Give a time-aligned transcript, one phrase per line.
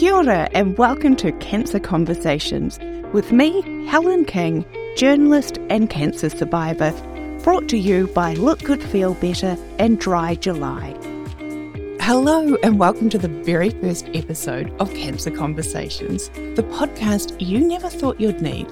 [0.00, 2.78] Kia ora and welcome to Cancer Conversations
[3.12, 4.64] with me, Helen King,
[4.96, 6.90] journalist and cancer survivor,
[7.44, 10.96] brought to you by Look Good Feel Better and Dry July.
[12.00, 17.90] Hello, and welcome to the very first episode of Cancer Conversations, the podcast you never
[17.90, 18.68] thought you'd need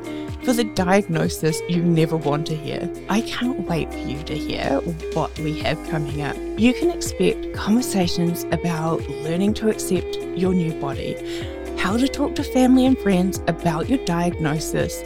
[0.49, 2.91] for the diagnosis you never want to hear.
[3.11, 4.79] I can't wait for you to hear
[5.13, 6.35] what we have coming up.
[6.57, 11.17] You can expect conversations about learning to accept your new body,
[11.77, 15.03] how to talk to family and friends about your diagnosis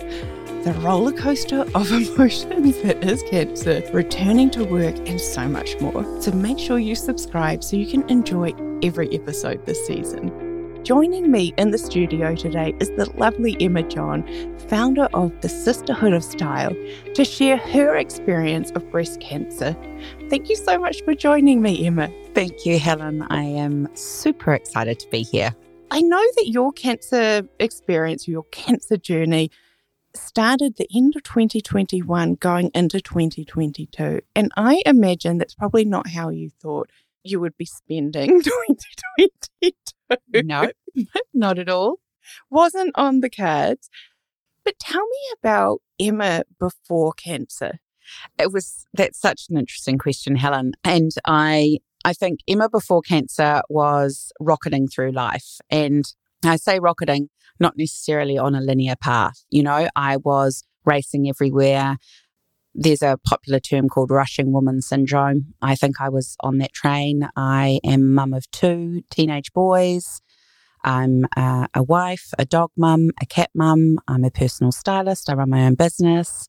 [0.62, 6.04] the roller coaster of emotions that is cancer, returning to work, and so much more.
[6.22, 10.41] So make sure you subscribe so you can enjoy every episode this season.
[10.84, 14.26] Joining me in the studio today is the lovely Emma John,
[14.68, 16.74] founder of the Sisterhood of Style,
[17.14, 19.76] to share her experience of breast cancer.
[20.28, 22.10] Thank you so much for joining me, Emma.
[22.34, 23.22] Thank you, Helen.
[23.30, 25.54] I am super excited to be here.
[25.92, 29.52] I know that your cancer experience, your cancer journey,
[30.16, 34.20] started the end of 2021 going into 2022.
[34.34, 36.90] And I imagine that's probably not how you thought
[37.22, 38.42] you would be spending
[40.32, 40.46] 2022.
[40.46, 40.70] No,
[41.34, 41.96] not at all.
[42.50, 43.88] Wasn't on the cards.
[44.64, 47.80] But tell me about Emma before cancer.
[48.38, 50.72] It was that's such an interesting question, Helen.
[50.84, 55.58] And I I think Emma before cancer was rocketing through life.
[55.70, 56.04] And
[56.44, 57.28] I say rocketing
[57.60, 59.44] not necessarily on a linear path.
[59.50, 61.96] You know, I was racing everywhere.
[62.74, 65.54] There's a popular term called rushing woman syndrome.
[65.60, 67.28] I think I was on that train.
[67.36, 70.22] I am mum of two teenage boys.
[70.84, 73.98] I'm uh, a wife, a dog mum, a cat mum.
[74.08, 75.30] I'm a personal stylist.
[75.30, 76.48] I run my own business.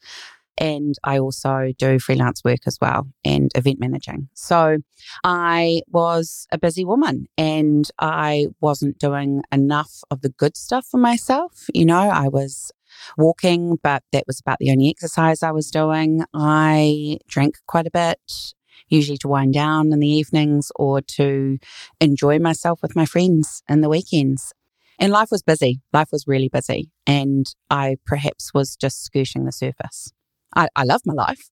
[0.59, 4.29] And I also do freelance work as well and event managing.
[4.35, 4.77] So
[5.23, 10.97] I was a busy woman and I wasn't doing enough of the good stuff for
[10.97, 11.65] myself.
[11.73, 12.71] You know, I was
[13.17, 16.23] walking, but that was about the only exercise I was doing.
[16.33, 18.53] I drank quite a bit,
[18.87, 21.57] usually to wind down in the evenings or to
[21.99, 24.53] enjoy myself with my friends in the weekends.
[24.99, 25.81] And life was busy.
[25.91, 26.89] Life was really busy.
[27.07, 30.13] And I perhaps was just skirting the surface.
[30.55, 31.49] I, I love my life,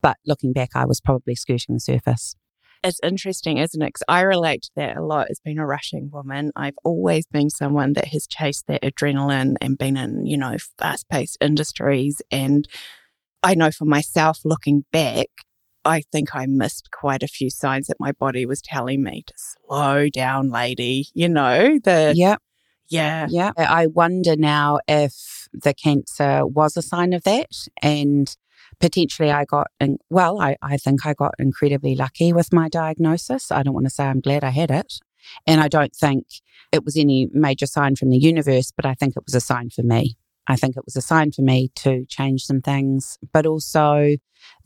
[0.00, 2.36] but looking back, I was probably skirting the surface.
[2.84, 3.86] It's interesting, isn't it?
[3.86, 6.52] Because I relate to that a lot as being a rushing woman.
[6.54, 11.08] I've always been someone that has chased that adrenaline and been in, you know, fast
[11.08, 12.20] paced industries.
[12.30, 12.68] And
[13.42, 15.28] I know for myself, looking back,
[15.86, 19.34] I think I missed quite a few signs that my body was telling me to
[19.36, 21.08] slow down, lady.
[21.14, 22.12] You know, the.
[22.14, 22.42] Yep.
[22.88, 23.26] Yeah.
[23.30, 23.52] Yeah.
[23.56, 28.36] I wonder now if the cancer was a sign of that and
[28.80, 33.50] potentially I got, in, well, I, I think I got incredibly lucky with my diagnosis.
[33.50, 34.94] I don't want to say I'm glad I had it.
[35.46, 36.26] And I don't think
[36.72, 39.70] it was any major sign from the universe, but I think it was a sign
[39.70, 40.16] for me.
[40.46, 44.16] I think it was a sign for me to change some things, but also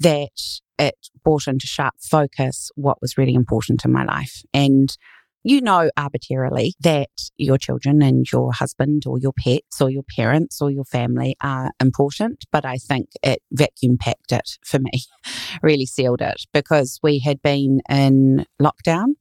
[0.00, 4.42] that it brought into sharp focus what was really important in my life.
[4.52, 4.96] And
[5.42, 10.60] you know arbitrarily that your children and your husband or your pets or your parents
[10.60, 15.04] or your family are important, but I think it vacuum packed it for me,
[15.62, 19.14] really sealed it because we had been in lockdown,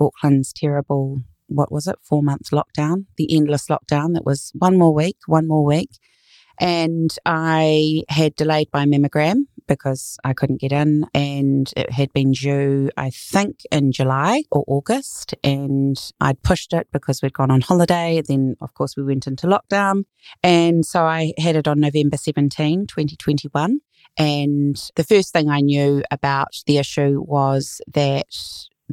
[0.00, 4.94] Auckland's terrible, what was it, four month lockdown, the endless lockdown that was one more
[4.94, 5.90] week, one more week.
[6.58, 12.32] And I had delayed my mammogram because I couldn't get in and it had been
[12.32, 15.34] due, I think, in July or August.
[15.42, 18.22] And I'd pushed it because we'd gone on holiday.
[18.26, 20.04] Then, of course, we went into lockdown.
[20.42, 23.80] And so I had it on November 17, 2021.
[24.16, 28.26] And the first thing I knew about the issue was that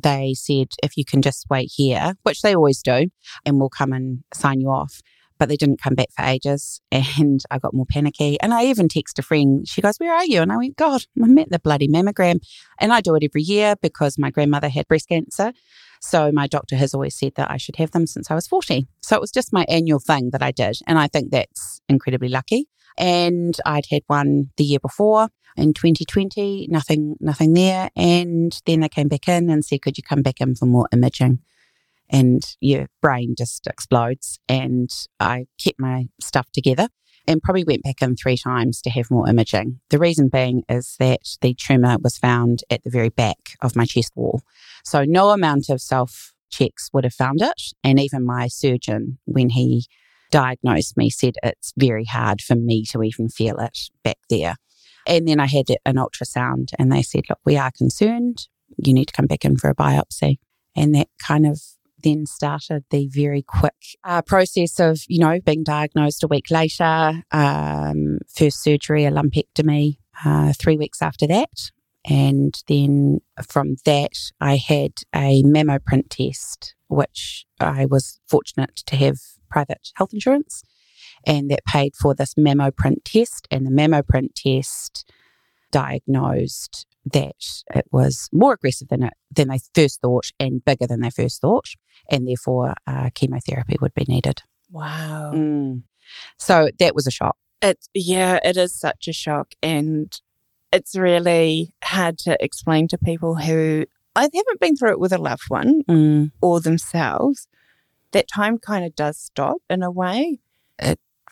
[0.01, 3.09] they said, if you can just wait here, which they always do,
[3.45, 5.01] and we'll come and sign you off
[5.41, 6.81] but they didn't come back for ages.
[6.91, 8.39] And I got more panicky.
[8.41, 9.67] And I even texted a friend.
[9.67, 10.39] She goes, Where are you?
[10.39, 12.39] And I went, God, I'm at the bloody mammogram.
[12.79, 15.51] And I do it every year because my grandmother had breast cancer.
[15.99, 18.85] So my doctor has always said that I should have them since I was 40.
[19.01, 20.77] So it was just my annual thing that I did.
[20.85, 22.67] And I think that's incredibly lucky.
[22.99, 27.89] And I'd had one the year before in 2020, nothing, nothing there.
[27.95, 30.87] And then they came back in and said, Could you come back in for more
[30.91, 31.39] imaging?
[32.11, 34.39] And your brain just explodes.
[34.49, 36.89] And I kept my stuff together
[37.27, 39.79] and probably went back in three times to have more imaging.
[39.89, 43.85] The reason being is that the tumor was found at the very back of my
[43.85, 44.41] chest wall.
[44.83, 47.61] So no amount of self checks would have found it.
[47.83, 49.85] And even my surgeon, when he
[50.31, 54.55] diagnosed me, said it's very hard for me to even feel it back there.
[55.07, 58.47] And then I had an ultrasound and they said, look, we are concerned.
[58.77, 60.37] You need to come back in for a biopsy.
[60.75, 61.61] And that kind of
[62.03, 67.23] then started the very quick uh, process of, you know, being diagnosed a week later,
[67.31, 71.71] um, first surgery, a lumpectomy, uh, three weeks after that.
[72.09, 79.17] And then from that, I had a MammaPrint test, which I was fortunate to have
[79.49, 80.63] private health insurance
[81.25, 83.47] and that paid for this MammaPrint test.
[83.51, 85.11] And the MammaPrint test
[85.71, 87.35] diagnosed that
[87.73, 91.41] it was more aggressive than it than they first thought and bigger than they first
[91.41, 91.67] thought,
[92.09, 94.41] and therefore uh, chemotherapy would be needed.
[94.69, 95.31] Wow.
[95.33, 95.83] Mm.
[96.37, 97.37] So that was a shock.
[97.61, 100.11] It yeah, it is such a shock, and
[100.73, 105.17] it's really hard to explain to people who I haven't been through it with a
[105.17, 106.31] loved one Mm.
[106.41, 107.47] or themselves.
[108.11, 110.39] That time kind of does stop in a way.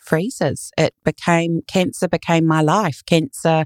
[0.02, 0.70] Freezes.
[0.76, 3.02] It became cancer became my life.
[3.06, 3.64] Cancer.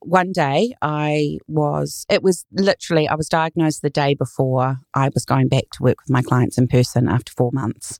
[0.00, 2.06] One day I was.
[2.10, 5.96] It was literally I was diagnosed the day before I was going back to work
[6.02, 7.98] with my clients in person after four months,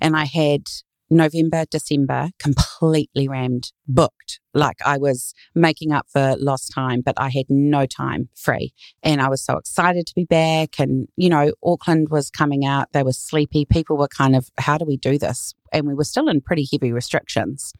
[0.00, 0.66] and I had
[1.10, 4.40] November, December completely rammed, booked.
[4.52, 8.72] Like I was making up for lost time, but I had no time free.
[9.02, 10.78] And I was so excited to be back.
[10.78, 12.92] And, you know, Auckland was coming out.
[12.92, 13.64] They were sleepy.
[13.64, 15.54] People were kind of, how do we do this?
[15.72, 17.72] And we were still in pretty heavy restrictions.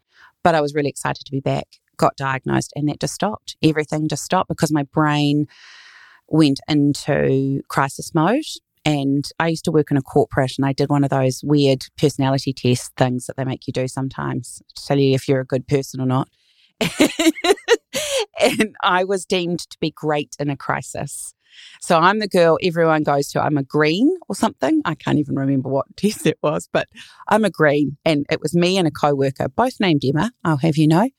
[0.43, 1.65] But I was really excited to be back,
[1.97, 3.57] got diagnosed, and that just stopped.
[3.63, 5.47] Everything just stopped because my brain
[6.27, 8.45] went into crisis mode.
[8.85, 11.85] And I used to work in a corporate and I did one of those weird
[11.97, 15.45] personality test things that they make you do sometimes to tell you if you're a
[15.45, 16.29] good person or not.
[18.39, 21.33] and I was deemed to be great in a crisis.
[21.81, 23.41] So I'm the girl everyone goes to.
[23.41, 24.81] I'm a green or something.
[24.85, 26.87] I can't even remember what test it was, but
[27.27, 27.97] I'm a green.
[28.05, 31.09] And it was me and a co worker, both named Emma, I'll have you know.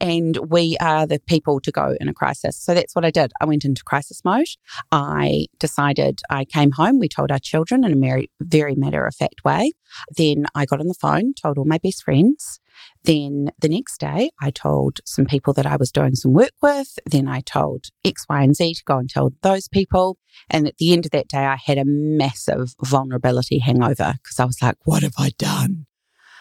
[0.00, 2.56] And we are the people to go in a crisis.
[2.60, 3.32] So that's what I did.
[3.40, 4.46] I went into crisis mode.
[4.92, 6.98] I decided I came home.
[6.98, 9.72] We told our children in a very, very matter of fact way.
[10.16, 12.60] Then I got on the phone, told all my best friends.
[13.04, 16.98] Then the next day, I told some people that I was doing some work with.
[17.06, 20.18] Then I told X, Y, and Z to go and tell those people.
[20.50, 24.44] And at the end of that day, I had a massive vulnerability hangover because I
[24.44, 25.86] was like, what have I done?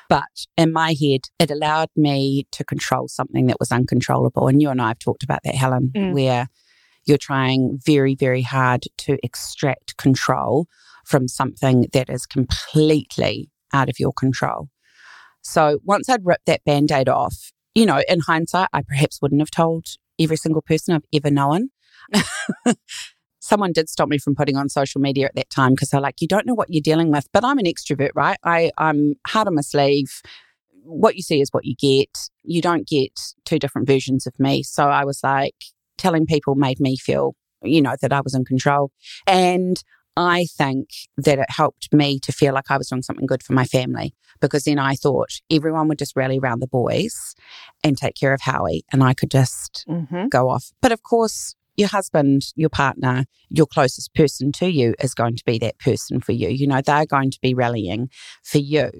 [0.10, 4.48] But in my head, it allowed me to control something that was uncontrollable.
[4.48, 6.14] And you and I have talked about that, Helen, Mm.
[6.14, 6.48] where
[7.06, 10.68] you're trying very, very hard to extract control
[11.06, 14.70] from something that is completely out of your control.
[15.44, 19.42] So once I'd ripped that band aid off, you know, in hindsight, I perhaps wouldn't
[19.42, 19.86] have told
[20.20, 21.70] every single person I've ever known.
[23.40, 26.22] Someone did stop me from putting on social media at that time because they're like,
[26.22, 27.28] you don't know what you're dealing with.
[27.34, 28.38] But I'm an extrovert, right?
[28.44, 30.22] I, I'm hard on my sleeve.
[30.84, 32.10] What you see is what you get.
[32.44, 34.64] You don't get two different versions of me.
[34.64, 35.56] So I was like,
[35.98, 38.92] telling people made me feel, you know, that I was in control.
[39.28, 39.82] And
[40.16, 43.54] I think that it helped me to feel like I was doing something good for
[43.54, 47.36] my family because then I thought everyone would just rally around the boys
[47.84, 50.28] and take care of Howie and I could just Mm-hmm.
[50.28, 50.72] go off.
[50.82, 55.44] But of course, your husband, your partner, your closest person to you is going to
[55.46, 56.50] be that person for you.
[56.50, 58.10] You know, they're going to be rallying
[58.44, 58.92] for you.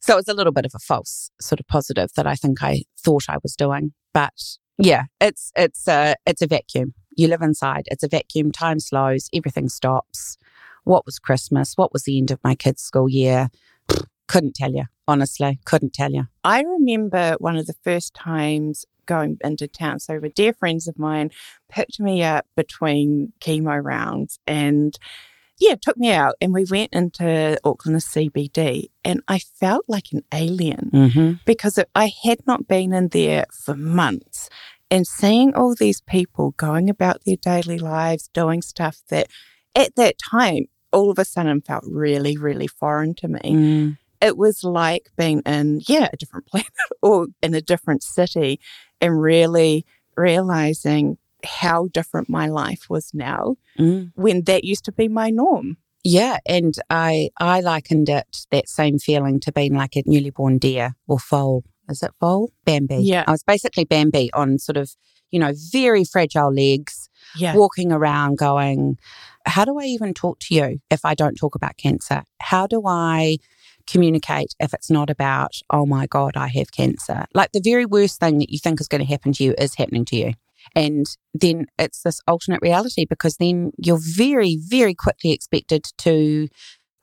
[0.00, 2.84] So it's a little bit of a false sort of positive that I think I
[2.98, 3.92] thought I was doing.
[4.14, 4.32] But
[4.78, 6.94] yeah, it's it's a it's a vacuum.
[7.16, 7.84] You live inside.
[7.90, 8.52] It's a vacuum.
[8.52, 9.28] Time slows.
[9.34, 10.36] Everything stops.
[10.84, 11.74] What was Christmas?
[11.76, 13.48] What was the end of my kids' school year?
[14.28, 14.84] Couldn't tell you.
[15.06, 16.28] Honestly, couldn't tell you.
[16.44, 20.00] I remember one of the first times going into town.
[20.00, 21.30] So, a dear friends of mine
[21.68, 24.98] picked me up between chemo rounds and
[25.58, 30.22] yeah, took me out and we went into Auckland CBD and I felt like an
[30.32, 31.32] alien Mm-hmm.
[31.44, 34.48] because I had not been in there for months.
[34.94, 39.26] And seeing all these people going about their daily lives, doing stuff that
[39.74, 43.98] at that time, all of a sudden felt really, really foreign to me Mm.
[44.28, 46.70] it was like being in yeah a different planet
[47.02, 48.60] or in a different city
[49.00, 49.84] and really
[50.16, 51.18] realizing
[51.60, 54.12] how different my life was now Mm.
[54.14, 55.68] when that used to be my norm
[56.04, 60.58] Yeah, and I I likened it that same feeling to being like a newly born
[60.58, 61.64] deer or foal.
[61.88, 62.52] Is it foal?
[62.64, 62.96] Bambi.
[62.96, 63.24] Yeah.
[63.26, 64.90] I was basically Bambi on sort of,
[65.30, 68.98] you know, very fragile legs, yeah walking around going,
[69.46, 72.22] How do I even talk to you if I don't talk about cancer?
[72.40, 73.38] How do I
[73.86, 77.26] communicate if it's not about, oh my God, I have cancer?
[77.34, 79.74] Like the very worst thing that you think is going to happen to you is
[79.74, 80.32] happening to you.
[80.74, 86.48] And then it's this alternate reality because then you're very, very quickly expected to,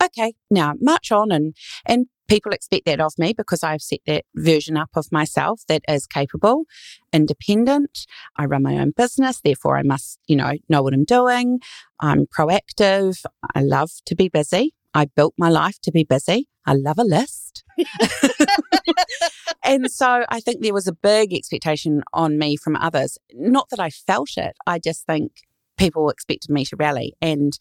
[0.03, 4.23] okay, now march on and and people expect that of me because I've set that
[4.35, 6.63] version up of myself that is capable,
[7.11, 8.07] independent.
[8.37, 11.59] I run my own business, therefore I must, you know, know what I'm doing.
[11.99, 13.21] I'm proactive.
[13.53, 14.73] I love to be busy.
[14.93, 16.47] I built my life to be busy.
[16.65, 17.65] I love a list.
[19.65, 23.17] and so I think there was a big expectation on me from others.
[23.33, 25.33] Not that I felt it, I just think
[25.77, 27.13] people expected me to rally.
[27.21, 27.59] And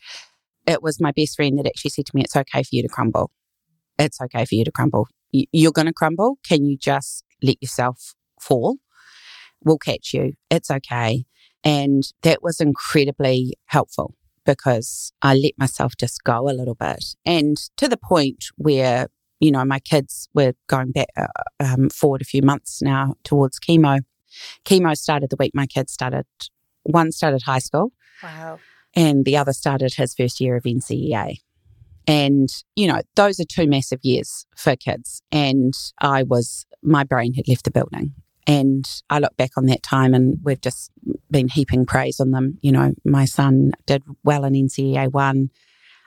[0.69, 2.89] it was my best friend that actually said to me, It's okay for you to
[2.89, 3.33] crumble.
[4.01, 5.09] It's okay for you to crumble.
[5.31, 6.39] You're going to crumble.
[6.43, 8.79] Can you just let yourself fall?
[9.63, 10.33] We'll catch you.
[10.51, 11.25] It's okay.
[11.63, 14.15] And that was incredibly helpful
[14.47, 17.05] because I let myself just go a little bit.
[17.27, 21.27] And to the point where, you know, my kids were going back uh,
[21.61, 24.01] um, forward a few months now towards chemo.
[24.65, 26.25] Chemo started the week my kids started,
[26.85, 27.93] one started high school.
[28.23, 28.61] Wow.
[28.97, 31.37] And the other started his first year of NCEA.
[32.07, 35.23] And, you know, those are two massive years for kids.
[35.31, 38.15] And I was, my brain had left the building.
[38.47, 40.91] And I look back on that time and we've just
[41.31, 42.59] been heaping praise on them.
[42.63, 45.51] You know, my son did well in NCEA one.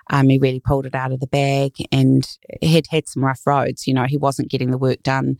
[0.09, 2.27] Um, he really pulled it out of the bag and
[2.61, 3.87] had had some rough roads.
[3.87, 5.37] You know, he wasn't getting the work done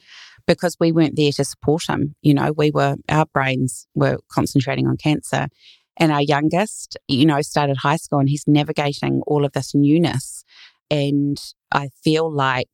[0.48, 2.16] because we weren't there to support him.
[2.22, 5.48] You know, we were, our brains were concentrating on cancer.
[5.98, 10.44] And our youngest, you know, started high school and he's navigating all of this newness.
[10.90, 11.38] And
[11.72, 12.70] I feel like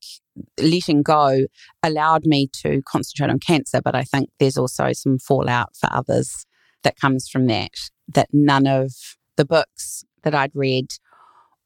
[0.60, 1.46] letting go
[1.84, 6.46] allowed me to concentrate on cancer, but I think there's also some fallout for others
[6.84, 7.72] that comes from that,
[8.08, 8.92] that none of
[9.36, 10.88] the books that I'd read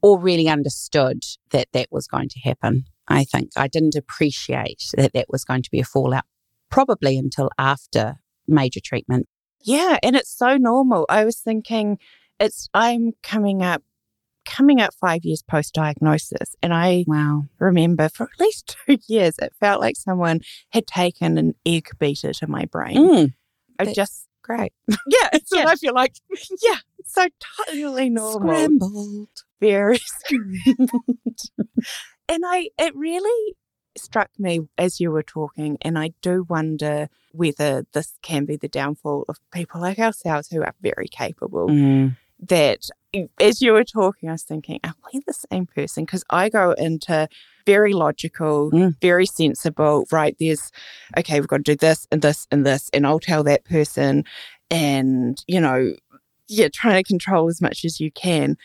[0.02, 2.86] or really understood that that was going to happen.
[3.08, 6.26] I think I didn't appreciate that that was going to be a fallout
[6.70, 8.16] probably until after
[8.48, 9.28] major treatment.
[9.64, 11.06] Yeah, and it's so normal.
[11.10, 11.98] I was thinking
[12.40, 13.82] it's I'm coming up
[14.46, 19.36] coming up 5 years post diagnosis and I wow remember for at least 2 years
[19.40, 20.42] it felt like someone
[20.72, 22.98] had taken an egg beater to my brain.
[22.98, 23.34] Mm,
[23.80, 24.74] I just great.
[24.90, 25.64] yeah, it's Yeah.
[25.64, 26.16] what I feel like.
[26.62, 27.28] Yeah, so
[27.66, 28.42] totally normal.
[28.54, 29.30] Scrambled.
[29.62, 31.40] very scrambled.
[32.28, 33.56] and I, it really
[33.98, 38.68] struck me as you were talking, and I do wonder whether this can be the
[38.68, 41.70] downfall of people like ourselves who are very capable.
[41.70, 42.90] Mm, That
[43.40, 46.04] as you were talking, I was thinking, are we the same person?
[46.04, 47.28] Because I go into
[47.66, 48.96] very logical, Mm.
[49.00, 50.36] very sensible, right?
[50.40, 50.72] There's,
[51.18, 54.26] okay, we've got to do this and this and this, and I'll tell that person,
[54.70, 55.94] and, you know,
[56.50, 58.58] yeah, trying to control as much as you can.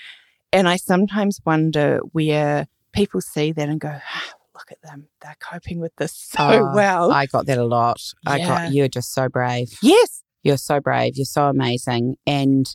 [0.52, 5.06] And I sometimes wonder where people see that and go, "Ah, look at them.
[5.22, 7.12] They're coping with this so Oh, well.
[7.12, 8.00] I got that a lot.
[8.26, 9.72] I got you're just so brave.
[9.82, 10.22] yes.
[10.42, 11.16] You're so brave.
[11.16, 12.16] You're so amazing.
[12.26, 12.66] And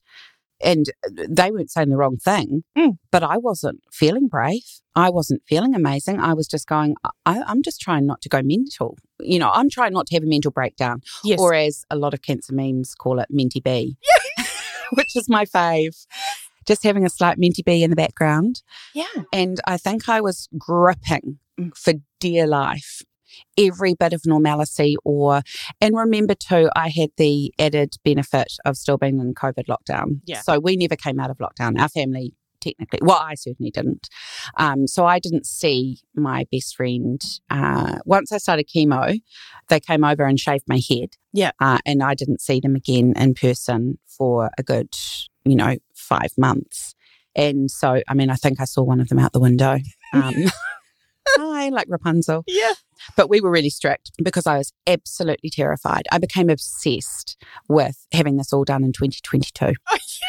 [0.63, 0.85] and
[1.27, 2.97] they weren't saying the wrong thing, Mm.
[3.11, 4.63] but I wasn't feeling brave.
[4.95, 6.19] I wasn't feeling amazing.
[6.21, 6.95] I was just going.
[7.25, 8.97] I, I'm just trying not to go mental.
[9.19, 11.39] You know, I'm trying not to have a mental breakdown, Yes.
[11.39, 13.97] or as a lot of cancer memes call it, minty bee,
[14.93, 16.05] which is my fave.
[16.65, 18.61] Just having a slight minty bee in the background.
[18.93, 19.05] yeah.
[19.33, 21.39] And I think I was gripping
[21.75, 23.03] for dear life
[23.57, 25.41] every bit of normalcy or
[25.81, 30.21] and remember too I had the added benefit of still being in COVID lockdown.
[30.25, 30.41] Yeah.
[30.41, 31.79] So we never came out of lockdown.
[31.79, 34.09] Our family technically well I certainly didn't.
[34.57, 39.19] Um, so I didn't see my best friend uh, once I started chemo,
[39.69, 41.09] they came over and shaved my head.
[41.33, 41.51] Yeah.
[41.59, 44.95] Uh, and I didn't see them again in person for a good,
[45.43, 46.95] you know, five months.
[47.35, 49.79] And so, I mean, I think I saw one of them out the window.
[50.13, 50.33] Um,
[51.37, 52.43] hi, like Rapunzel.
[52.47, 52.73] Yeah.
[53.17, 56.03] But we were really strict because I was absolutely terrified.
[56.11, 57.37] I became obsessed
[57.67, 59.73] with having this all done in 2022.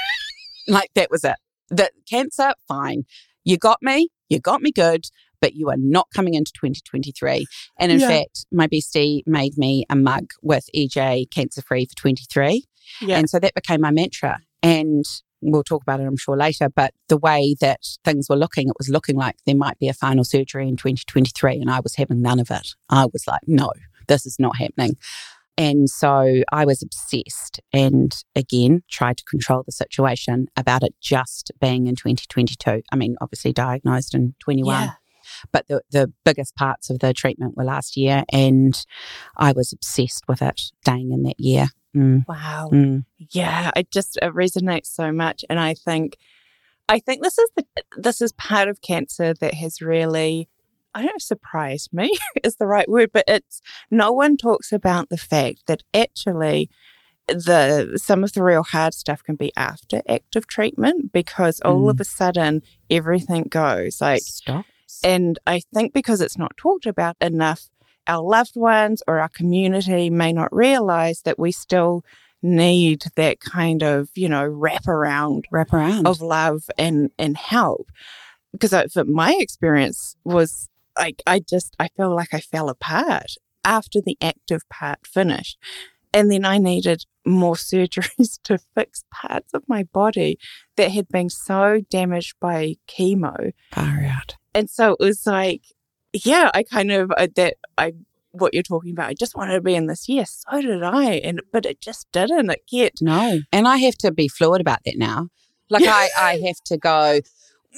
[0.69, 1.37] like that was it.
[1.69, 3.05] The cancer, fine.
[3.45, 5.05] You got me, you got me good,
[5.41, 7.47] but you are not coming into 2023.
[7.79, 8.09] And in Yeah.
[8.09, 12.65] fact, my bestie made me a mug with EJ cancer free for 23.
[13.01, 13.19] Yeah.
[13.19, 14.39] And so that became my mantra.
[14.63, 15.05] And
[15.53, 16.69] we'll talk about it, I'm sure, later.
[16.69, 19.95] But the way that things were looking, it was looking like there might be a
[19.95, 21.61] final surgery in 2023.
[21.61, 22.75] And I was having none of it.
[22.91, 23.73] I was like, no,
[24.09, 24.97] this is not happening.
[25.57, 31.53] And so I was obsessed and again tried to control the situation about it just
[31.61, 32.83] being in 2022.
[32.91, 34.91] I mean, obviously diagnosed in 21 Yeah.
[35.53, 38.85] but the, the biggest parts of the treatment were last year and
[39.37, 41.67] I was obsessed with it staying in that year.
[41.95, 42.71] Mm, Wow.
[42.73, 43.05] mm.
[43.31, 46.17] Yeah, it just it resonates so much, and I think,
[46.89, 47.65] I think this is the
[47.97, 50.49] this is part of cancer that has really,
[50.95, 53.61] I don't know, surprised me is the right word, but it's
[53.91, 56.69] no one talks about the fact that actually
[57.29, 61.99] the some of the real hard stuff can be after active treatment because all of
[62.01, 62.61] a sudden
[62.91, 64.67] everything goes like Stop.
[65.03, 67.71] and I think because it's not talked about enough,
[68.07, 72.05] our loved ones or our community may not realize that we still
[72.43, 76.07] need that kind of, you know, wraparound Wrap around.
[76.07, 77.89] of love and, and help.
[78.53, 80.69] because for my experience was
[80.99, 83.33] like, I just, I feel like I fell apart
[83.65, 85.59] after the active part finished.
[86.13, 90.39] And then I needed more surgeries to fix parts of my body
[90.77, 93.53] that had been so damaged by chemo.
[93.73, 94.37] Far out.
[94.55, 95.63] And so it was like,
[96.15, 97.93] yeah, I kind of, uh, that I
[98.35, 99.09] what you're talking about.
[99.09, 100.09] I just wanted to be in this.
[100.09, 101.15] Yes, so did I.
[101.15, 102.51] And but it just didn't.
[102.51, 103.41] It get no.
[103.53, 105.29] And I have to be fluid about that now.
[105.71, 107.21] Like I, I have to go.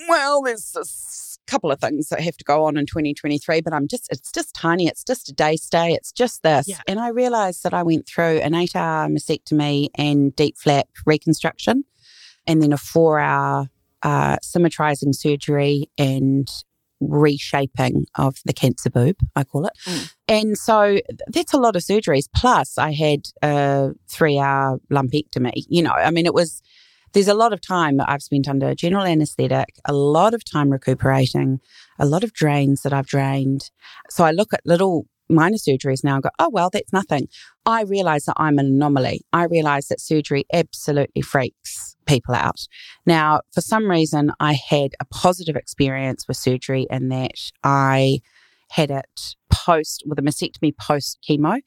[0.08, 3.86] Well, there's a couple of things that have to go on in 2023, but I'm
[3.86, 4.86] just it's just tiny.
[4.86, 5.92] It's just a day stay.
[5.92, 6.68] It's just this.
[6.68, 6.80] Yeah.
[6.88, 11.84] And I realized that I went through an eight hour mastectomy and DIEP flap reconstruction,
[12.46, 13.68] and then a four hour
[14.02, 16.48] uh, symmetrizing surgery and
[17.00, 19.72] reshaping of the cancer boob, I call it.
[19.86, 20.14] Mm.
[20.28, 20.98] And so
[21.28, 22.26] that's a lot of surgeries.
[22.34, 25.64] Plus, I had a three hour lumpectomy.
[25.68, 26.62] You know, I mean, it was,
[27.12, 31.60] there's a lot of time I've spent under general anesthetic, a lot of time recuperating,
[31.98, 33.70] a lot of drains that I've drained.
[34.10, 37.28] So I look at little minor surgeries now and go, oh, well, that's nothing.
[37.64, 39.22] I realize that I'm an anomaly.
[39.32, 42.60] I realize that surgery absolutely freaks people out.
[43.04, 48.20] Now, for some reason, I had a positive experience with surgery in that I
[48.70, 51.60] had it post with a mastectomy post chemo,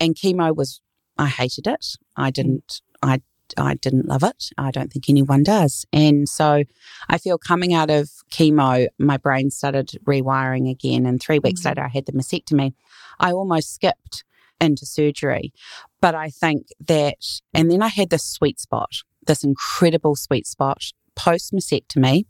[0.00, 0.80] and chemo was,
[1.16, 1.86] I hated it.
[2.16, 2.34] I mm.
[2.34, 3.20] didn't, I
[3.56, 4.50] I didn't love it.
[4.58, 5.84] I don't think anyone does.
[5.92, 6.64] And so
[7.08, 11.06] I feel coming out of chemo, my brain started rewiring again.
[11.06, 11.68] And three weeks mm-hmm.
[11.70, 12.74] later, I had the mastectomy.
[13.18, 14.24] I almost skipped
[14.60, 15.52] into surgery.
[16.00, 18.90] But I think that, and then I had this sweet spot,
[19.26, 22.26] this incredible sweet spot post mastectomy.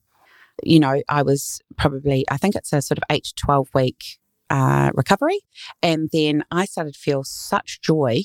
[0.62, 4.18] You know, I was probably, I think it's a sort of eight to 12 week
[4.48, 5.40] uh, recovery.
[5.82, 8.22] And then I started to feel such joy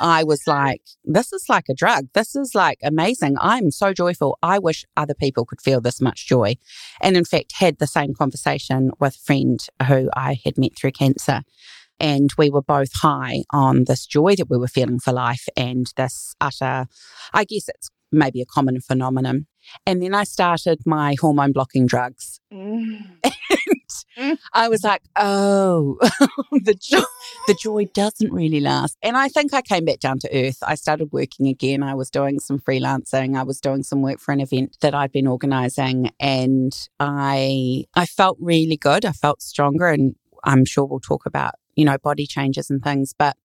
[0.00, 2.06] I was like, this is like a drug.
[2.14, 3.36] This is like amazing.
[3.40, 4.38] I'm so joyful.
[4.42, 6.56] I wish other people could feel this much joy.
[7.00, 10.92] And in fact, had the same conversation with a friend who I had met through
[10.92, 11.42] cancer.
[12.00, 15.92] And we were both high on this joy that we were feeling for life and
[15.96, 16.86] this utter,
[17.34, 19.46] I guess it's maybe a common phenomenon.
[19.84, 22.40] And then I started my hormone blocking drugs.
[22.52, 23.20] Mm.
[24.16, 25.98] And I was like, oh,
[26.52, 27.02] the, joy,
[27.46, 28.96] the joy doesn't really last.
[29.02, 30.58] And I think I came back down to earth.
[30.62, 31.82] I started working again.
[31.82, 33.36] I was doing some freelancing.
[33.36, 36.10] I was doing some work for an event that I'd been organizing.
[36.20, 39.04] And I, I felt really good.
[39.04, 39.88] I felt stronger.
[39.88, 43.14] And I'm sure we'll talk about, you know, body changes and things.
[43.16, 43.36] But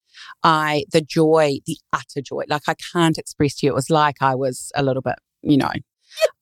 [0.44, 3.72] I, the joy, the utter joy, like I can't express to you.
[3.72, 5.72] It was like I was a little bit, you know,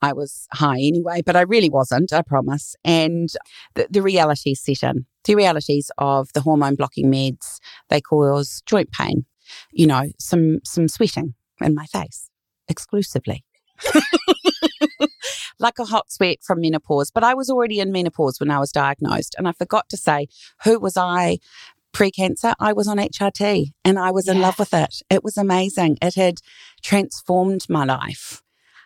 [0.01, 2.75] I was high anyway, but I really wasn't, I promise.
[2.83, 3.29] And
[3.75, 5.05] the, the reality set in.
[5.23, 9.25] The realities of the hormone blocking meds, they cause joint pain,
[9.71, 12.29] you know, some some sweating in my face
[12.67, 13.45] exclusively.
[15.59, 17.11] like a hot sweat from menopause.
[17.11, 19.35] But I was already in menopause when I was diagnosed.
[19.37, 20.27] And I forgot to say,
[20.63, 21.37] who was I
[21.93, 22.53] pre cancer?
[22.59, 24.33] I was on HRT and I was yeah.
[24.33, 25.01] in love with it.
[25.09, 25.97] It was amazing.
[26.01, 26.39] It had
[26.81, 28.41] transformed my life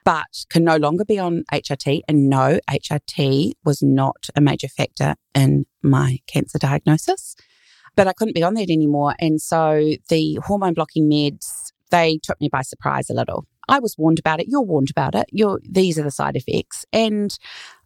[0.06, 2.02] but can no longer be on HRT.
[2.08, 7.36] And no, HRT was not a major factor in my cancer diagnosis.
[7.96, 9.16] But I couldn't be on that anymore.
[9.20, 13.46] And so the hormone blocking meds, they took me by surprise a little.
[13.68, 14.48] I was warned about it.
[14.48, 15.26] You're warned about it.
[15.32, 16.86] You're, these are the side effects.
[16.94, 17.36] And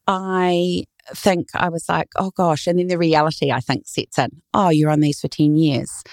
[0.06, 0.84] I
[1.16, 2.68] think I was like, oh gosh.
[2.68, 4.42] And then the reality, I think, sets in.
[4.54, 6.04] Oh, you're on these for 10 years.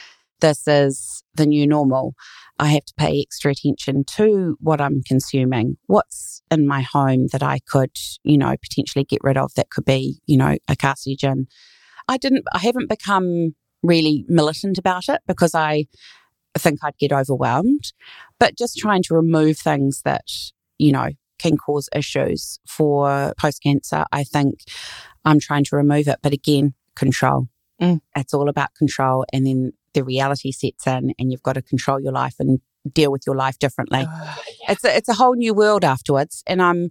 [0.41, 2.15] This is the new normal.
[2.59, 7.43] I have to pay extra attention to what I'm consuming, what's in my home that
[7.43, 11.47] I could, you know, potentially get rid of that could be, you know, a carcinogen.
[12.09, 15.87] I didn't, I haven't become really militant about it because I
[16.57, 17.93] think I'd get overwhelmed,
[18.39, 20.25] but just trying to remove things that,
[20.79, 24.05] you know, can cause issues for post cancer.
[24.13, 24.61] I think
[25.25, 26.19] I'm trying to remove it.
[26.23, 27.49] But again, control.
[27.81, 28.01] Mm.
[28.17, 29.27] It's all about control.
[29.33, 32.61] And then the reality sets in and you've got to control your life and
[32.93, 34.01] deal with your life differently.
[34.01, 34.35] Yeah.
[34.69, 36.45] It's a, it's a whole new world afterwards.
[36.47, 36.91] And I'm,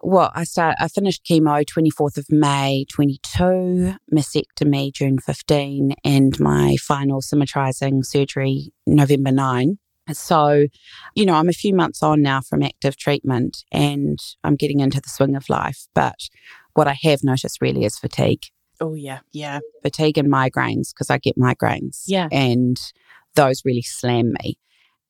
[0.00, 6.76] well, I start, I finished chemo 24th of May 22, mastectomy June 15, and my
[6.76, 9.78] final symmetrizing surgery November 9.
[10.12, 10.66] So,
[11.14, 15.00] you know, I'm a few months on now from active treatment and I'm getting into
[15.00, 15.88] the swing of life.
[15.94, 16.28] But
[16.74, 18.44] what I have noticed really is fatigue.
[18.80, 19.20] Oh, yeah.
[19.32, 19.60] Yeah.
[19.82, 22.02] Fatigue and migraines because I get migraines.
[22.06, 22.28] Yeah.
[22.30, 22.80] And
[23.34, 24.58] those really slam me.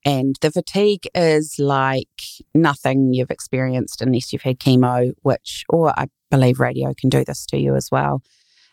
[0.05, 2.09] And the fatigue is like
[2.55, 7.45] nothing you've experienced unless you've had chemo, which, or I believe radio can do this
[7.47, 8.23] to you as well,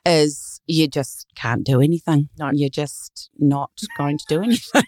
[0.05, 2.29] is you just can't do anything.
[2.37, 2.51] No.
[2.53, 4.83] You're just not going to do anything.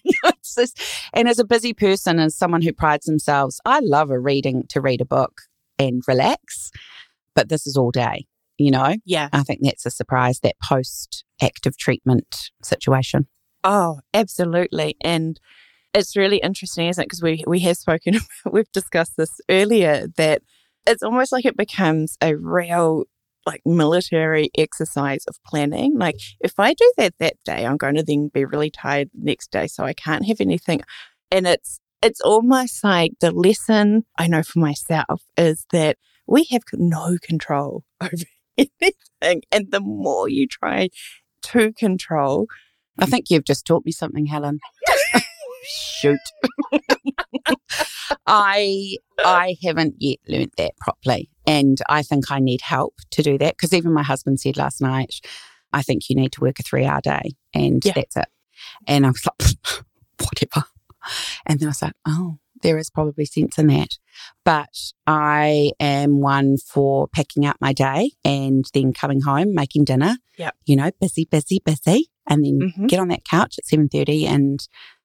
[0.55, 0.79] just,
[1.13, 4.79] and as a busy person, as someone who prides themselves, I love a reading to
[4.79, 5.41] read a book
[5.79, 6.71] and relax.
[7.35, 8.25] but this is all day,
[8.57, 8.95] you know?
[9.05, 9.29] Yeah.
[9.33, 13.27] I think that's a surprise, that post active treatment situation.
[13.63, 14.95] Oh, absolutely.
[15.01, 15.39] And
[15.93, 17.05] it's really interesting, isn't it?
[17.05, 18.19] Because we, we have spoken,
[18.51, 20.41] we've discussed this earlier, that
[20.85, 23.05] it's almost like it becomes a real
[23.45, 25.97] like military exercise of planning.
[25.97, 29.23] Like if I do that that day, I'm going to then be really tired the
[29.23, 30.81] next day, so I can't have anything.
[31.31, 36.61] And it's it's almost like the lesson I know for myself is that we have
[36.73, 38.13] no control over
[38.57, 38.93] anything,
[39.51, 40.89] and the more you try
[41.43, 42.47] to control,
[42.99, 44.59] I think you've just taught me something, Helen.
[45.63, 46.19] Shoot.
[48.25, 51.29] I I haven't yet learnt that properly.
[51.45, 53.55] And I think I need help to do that.
[53.57, 55.15] Because even my husband said last night,
[55.73, 57.93] I think you need to work a three hour day and Yeah.
[57.95, 58.27] that's it.
[58.87, 59.53] And I was like,
[60.19, 60.65] whatever.
[61.45, 63.97] And then I was like, oh, there is probably sense in that.
[64.45, 64.69] But
[65.05, 70.17] I am one for packing up my day and then coming home, making dinner.
[70.37, 70.51] Yeah.
[70.65, 72.07] You know, busy, busy, busy.
[72.29, 72.87] And then Mhm.
[72.89, 74.59] get on that couch at 7.30 and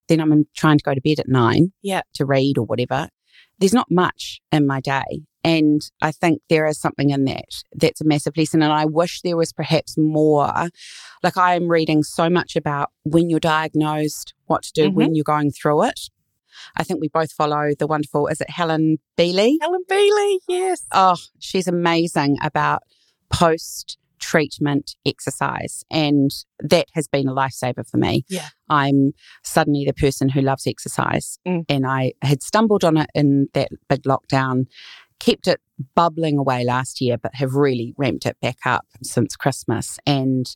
[0.09, 2.03] then I'm trying to go to bed at nine Yeah.
[2.15, 3.09] to read or whatever.
[3.59, 5.23] There's not much in my day.
[5.45, 7.45] And I think there is something in that
[7.75, 8.63] that's a massive lesson.
[8.63, 10.69] And I wish there was perhaps more.
[11.23, 14.95] Like I am reading so much about when you're diagnosed, what to do Mhm.
[14.95, 16.01] when you're going through it.
[16.77, 19.57] I think we both follow the wonderful, is it Helen Bealey?
[19.61, 20.87] Helen Bailey, yes.
[20.93, 22.83] Oh, she's amazing about
[23.31, 25.85] post treatment exercise.
[25.91, 28.25] And that has been a lifesaver for me.
[28.29, 28.49] Yeah.
[28.69, 29.13] I'm
[29.43, 31.39] suddenly the person who loves exercise.
[31.47, 31.65] Mm.
[31.69, 34.67] And I had stumbled on it in that big lockdown,
[35.19, 35.61] kept it
[35.95, 39.99] bubbling away last year, but have really ramped it back up since Christmas.
[40.07, 40.47] And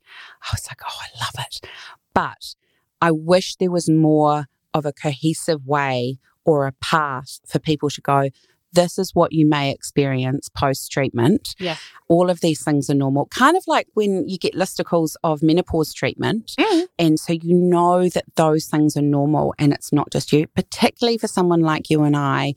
[0.42, 1.68] I was like, oh, I love it.
[2.14, 2.54] But
[3.00, 8.00] I wish there was more of a cohesive way or a path for people to
[8.02, 8.28] go,
[8.72, 11.54] this is what you may experience post treatment.
[11.58, 11.76] Yeah.
[12.08, 13.24] All of these things are normal.
[13.26, 16.52] Kind of like when you get listicles of menopause treatment.
[16.58, 16.86] Mm.
[16.98, 21.16] And so you know that those things are normal and it's not just you, particularly
[21.16, 22.54] for someone like you and I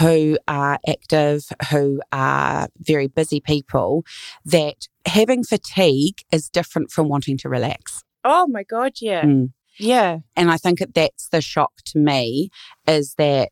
[0.00, 4.04] who are active, who are very busy people,
[4.44, 8.02] that having fatigue is different from wanting to relax.
[8.24, 9.22] Oh my God, yeah.
[9.22, 9.52] Mm.
[9.80, 10.18] Yeah.
[10.36, 12.50] And I think that that's the shock to me
[12.86, 13.50] is that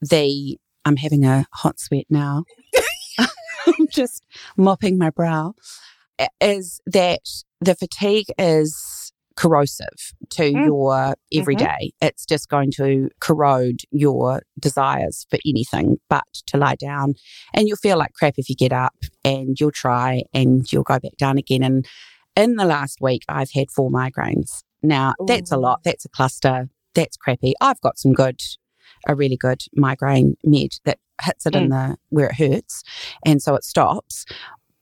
[0.00, 2.44] the, I'm having a hot sweat now.
[3.18, 4.24] I'm just
[4.56, 5.54] mopping my brow.
[6.40, 7.22] Is that
[7.60, 10.66] the fatigue is corrosive to Mm.
[10.66, 11.92] your everyday.
[12.00, 17.14] It's just going to corrode your desires for anything but to lie down.
[17.52, 20.98] And you'll feel like crap if you get up and you'll try and you'll go
[20.98, 21.62] back down again.
[21.62, 21.86] And
[22.34, 24.62] in the last week, I've had four migraines.
[24.82, 25.80] Now, that's a lot.
[25.84, 26.68] That's a cluster.
[26.94, 27.54] That's crappy.
[27.60, 28.40] I've got some good,
[29.06, 31.70] a really good migraine med that hits it in mm.
[31.70, 32.82] the where it hurts.
[33.24, 34.24] And so it stops.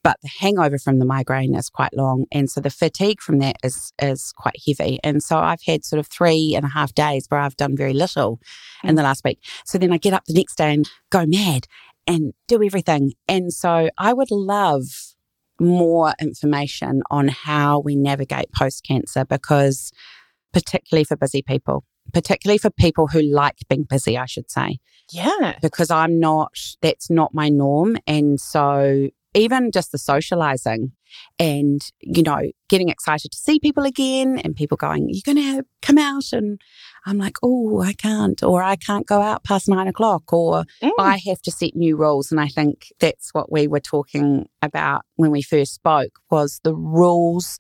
[0.03, 2.27] But the hangover from the migraine is quite long.
[2.31, 4.99] And so the fatigue from that is is quite heavy.
[5.03, 7.95] And so I've had sort of three and a half days where I've done very
[7.95, 8.39] little
[8.83, 8.97] in mm.
[8.97, 9.39] the last week.
[9.65, 11.67] So then I get up the next day and go mad
[12.07, 13.15] and do everything.
[13.29, 15.14] And so I would love
[15.61, 19.93] more information on how we navigate post cancer because,
[20.53, 24.79] particularly for busy people, particularly for people who like being busy, I should say,
[25.13, 25.57] Yeah.
[25.63, 27.97] because I'm not, that's not my norm.
[28.07, 30.93] And so, even just the socializing
[31.39, 35.65] and, you know, getting excited to see people again and people going, You're going to
[35.83, 36.33] come out.
[36.33, 36.61] And
[37.07, 40.91] I'm like, Oh, I can't, or I can't go out past nine o'clock, or Mm.
[40.99, 42.31] I have to set new rules.
[42.31, 46.75] And I think that's what we were talking about when we first spoke was the
[46.75, 47.59] rules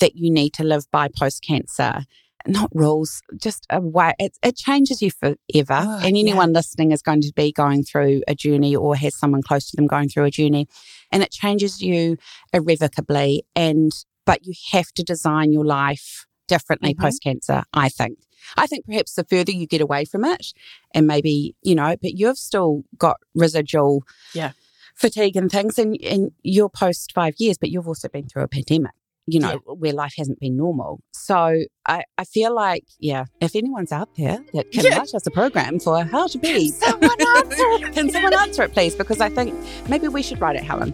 [0.00, 2.04] that you need to live by post cancer.
[2.46, 4.14] Not rules, just a way.
[4.18, 5.36] It, it changes you forever.
[5.70, 6.22] Oh, and yeah.
[6.22, 9.76] anyone listening is going to be going through a journey or has someone close to
[9.76, 10.66] them going through a journey.
[11.10, 12.16] And it changes you
[12.52, 13.44] irrevocably.
[13.54, 13.92] And,
[14.26, 17.00] but you have to design your life differently Mhm.
[17.00, 18.18] post cancer, I think.
[18.56, 20.52] I think perhaps the further you get away from it,
[20.94, 24.02] and maybe, you know, but you've still got residual
[24.34, 24.52] Yeah.
[24.96, 28.48] fatigue and things, and, and you're post five years, but you've also been through a
[28.48, 28.90] pandemic,
[29.26, 31.00] you know, where life hasn't been normal.
[31.12, 34.98] So I, I feel like, yeah, if anyone's out there that can Yeah.
[34.98, 37.54] write us a program for how to be, Can Someone answer
[37.86, 37.92] it.
[37.94, 38.94] can someone answer it, please?
[38.96, 39.54] Because I think
[39.88, 40.92] maybe we should write it, Helen.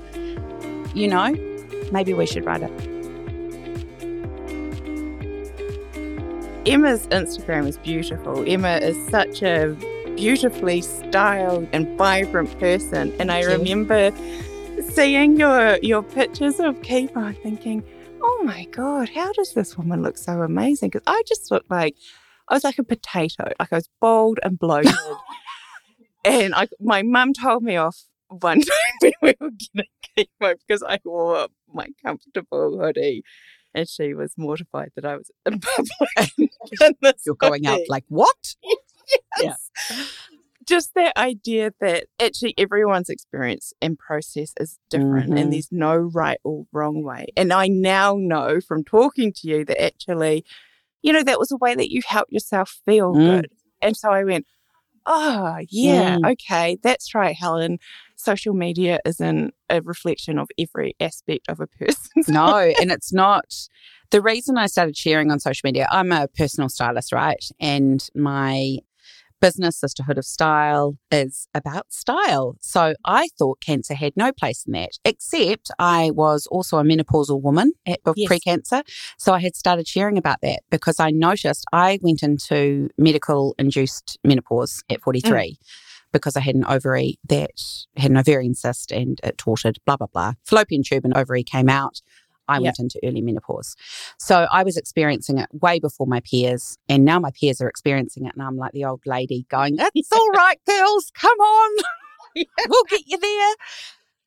[0.94, 1.32] You know,
[1.90, 2.70] maybe we should write it.
[6.66, 8.44] Emma's Instagram is beautiful.
[8.46, 9.74] Emma is such a
[10.16, 13.12] beautifully styled and vibrant person.
[13.18, 14.10] And I remember
[14.90, 17.82] seeing your your pictures of Kiva thinking,
[18.22, 20.90] oh my God, how does this woman look so amazing?
[20.90, 21.96] Because I just looked like
[22.48, 24.94] I was like a potato, like I was bald and bloated.
[26.24, 28.60] and I, my mum told me off one
[29.00, 29.90] time when we were getting
[30.40, 33.22] chemo because I wore my comfortable hoodie
[33.74, 36.32] and she was mortified that I was in public.
[37.24, 38.54] You're going out like, what?
[39.38, 39.70] yes.
[39.90, 39.96] Yeah.
[40.68, 45.38] Just that idea that actually everyone's experience and process is different mm-hmm.
[45.38, 47.26] and there's no right or wrong way.
[47.36, 50.44] And I now know from talking to you that actually,
[51.00, 53.40] you know, that was a way that you helped yourself feel mm.
[53.40, 53.48] good.
[53.80, 54.44] And so I went,
[55.06, 56.32] oh, yeah, mm.
[56.32, 57.78] okay, that's right, Helen.
[58.16, 62.10] Social media isn't a reflection of every aspect of a person.
[62.28, 63.46] no, and it's not.
[64.10, 67.42] The reason I started sharing on social media, I'm a personal stylist, right?
[67.60, 68.78] And my
[69.40, 72.56] business, Sisterhood of Style, is about style.
[72.60, 77.40] So I thought cancer had no place in that, except I was also a menopausal
[77.40, 78.28] woman at, yes.
[78.28, 78.82] pre cancer.
[79.18, 84.18] So I had started sharing about that because I noticed I went into medical induced
[84.24, 85.30] menopause at 43.
[85.30, 85.56] Mm.
[86.10, 87.50] Because I had an ovary that
[87.98, 90.32] had an ovarian cyst and it torted, blah, blah, blah.
[90.42, 92.00] Fallopian tube and ovary came out.
[92.48, 92.62] I yep.
[92.62, 93.76] went into early menopause.
[94.18, 96.78] So I was experiencing it way before my peers.
[96.88, 98.32] And now my peers are experiencing it.
[98.34, 101.76] And I'm like the old lady going, It's all right, girls, come on.
[102.68, 103.54] we'll get you there.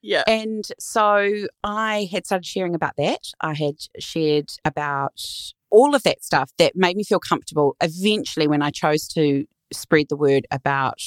[0.02, 0.24] Yeah.
[0.28, 3.32] And so I had started sharing about that.
[3.40, 5.22] I had shared about
[5.70, 7.76] all of that stuff that made me feel comfortable.
[7.82, 11.00] Eventually, when I chose to spread the word about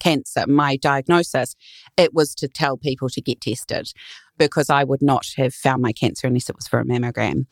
[0.00, 1.54] cancer, my diagnosis,
[1.96, 3.92] it was to tell people to get tested
[4.38, 7.46] because I would not have found my cancer unless it was for a mammogram.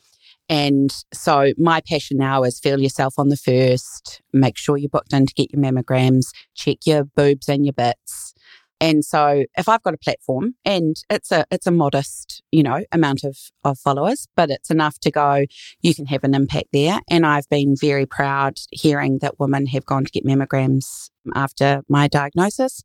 [0.49, 5.13] And so my passion now is feel yourself on the first, make sure you're booked
[5.13, 8.33] in to get your mammograms, check your boobs and your bits.
[8.81, 12.83] And so if I've got a platform and it's a it's a modest, you know,
[12.91, 15.45] amount of, of followers, but it's enough to go,
[15.81, 16.99] you can have an impact there.
[17.07, 22.07] And I've been very proud hearing that women have gone to get mammograms after my
[22.07, 22.81] diagnosis.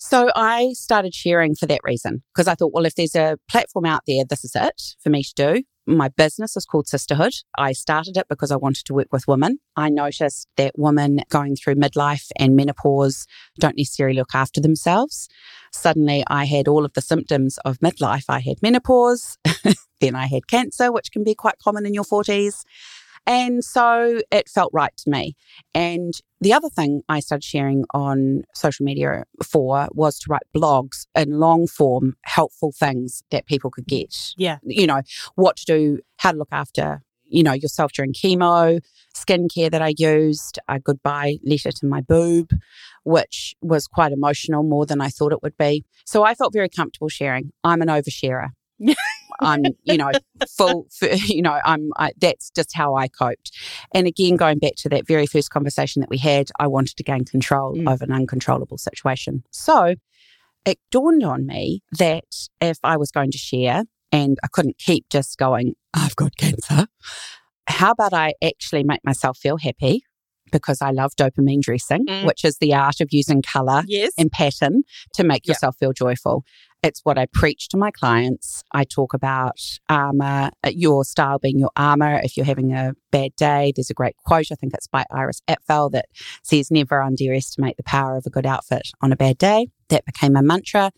[0.00, 3.84] So I started sharing for that reason because I thought, well, if there's a platform
[3.84, 5.62] out there, this is it for me to do.
[5.88, 7.32] My business is called Sisterhood.
[7.58, 9.58] I started it because I wanted to work with women.
[9.74, 13.26] I noticed that women going through midlife and menopause
[13.58, 15.28] don't necessarily look after themselves.
[15.72, 18.24] Suddenly, I had all of the symptoms of midlife.
[18.28, 19.36] I had menopause,
[20.00, 22.64] then I had cancer, which can be quite common in your 40s.
[23.28, 25.36] And so it felt right to me.
[25.74, 31.06] And the other thing I started sharing on social media for was to write blogs
[31.14, 34.32] in long form, helpful things that people could get.
[34.38, 34.58] Yeah.
[34.62, 35.02] You know,
[35.34, 38.80] what to do, how to look after, you know, yourself during chemo,
[39.14, 42.52] skincare that I used, a goodbye letter to my boob,
[43.04, 45.84] which was quite emotional more than I thought it would be.
[46.06, 47.52] So I felt very comfortable sharing.
[47.62, 48.52] I'm an oversharer.
[49.40, 50.10] I'm, you know,
[50.48, 53.52] full, you know, I'm, I, that's just how I coped.
[53.94, 57.02] And again, going back to that very first conversation that we had, I wanted to
[57.02, 57.92] gain control mm.
[57.92, 59.44] of an uncontrollable situation.
[59.50, 59.94] So
[60.64, 65.08] it dawned on me that if I was going to share and I couldn't keep
[65.10, 66.86] just going, I've got cancer,
[67.66, 70.02] how about I actually make myself feel happy?
[70.50, 72.24] Because I love dopamine dressing, mm.
[72.24, 74.12] which is the art of using color yes.
[74.16, 74.82] and pattern
[75.14, 75.54] to make yep.
[75.54, 76.44] yourself feel joyful.
[76.82, 78.62] It's what I preach to my clients.
[78.72, 82.20] I talk about armor, uh, your style being your armor.
[82.22, 84.52] If you're having a bad day, there's a great quote.
[84.52, 86.06] I think it's by Iris Apfel that
[86.42, 89.68] says, never underestimate the power of a good outfit on a bad day.
[89.88, 90.92] That became my mantra.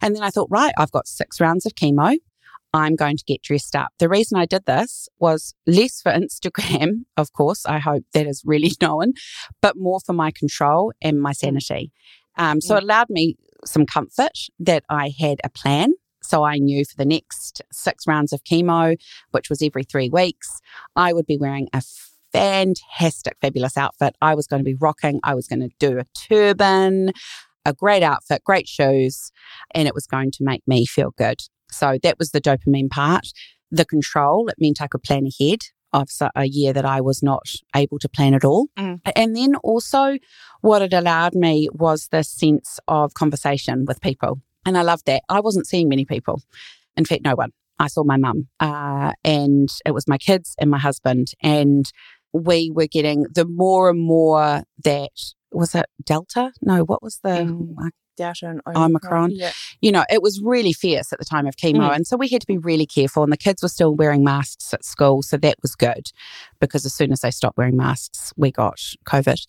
[0.00, 2.16] And then I thought, right, I've got six rounds of chemo.
[2.72, 3.92] I'm going to get dressed up.
[3.98, 8.42] The reason I did this was less for Instagram, of course, I hope that is
[8.44, 9.14] really known,
[9.60, 11.92] but more for my control and my sanity.
[12.36, 15.92] Um, so it allowed me some comfort that I had a plan.
[16.22, 18.96] So I knew for the next six rounds of chemo,
[19.32, 20.48] which was every three weeks,
[20.96, 21.82] I would be wearing a
[22.32, 24.16] fantastic, fabulous outfit.
[24.22, 25.20] I was going to be rocking.
[25.22, 27.12] I was going to do a turban,
[27.64, 29.30] a great outfit, great shoes,
[29.74, 31.40] and it was going to make me feel good.
[31.70, 33.28] So that was the dopamine part.
[33.70, 35.60] The control, it meant I could plan ahead
[35.94, 38.66] of a year that I was not able to plan at all.
[38.76, 39.00] Mm.
[39.16, 40.18] And then also,
[40.60, 44.40] what it allowed me was the sense of conversation with people.
[44.66, 45.22] And I loved that.
[45.28, 46.42] I wasn't seeing many people.
[46.96, 47.52] In fact, no one.
[47.78, 51.28] I saw my mum, uh, and it was my kids and my husband.
[51.42, 51.90] And
[52.32, 55.10] we were getting the more and more that
[55.54, 56.52] was it Delta?
[56.60, 57.30] No, what was the?
[57.30, 57.90] Mm.
[58.16, 58.84] Delta and Omicron.
[58.84, 59.30] Omicron.
[59.32, 59.52] Yeah.
[59.80, 61.88] You know, it was really fierce at the time of chemo.
[61.88, 61.96] Mm.
[61.96, 63.22] And so we had to be really careful.
[63.22, 65.22] And the kids were still wearing masks at school.
[65.22, 66.10] So that was good
[66.60, 69.44] because as soon as they stopped wearing masks, we got COVID.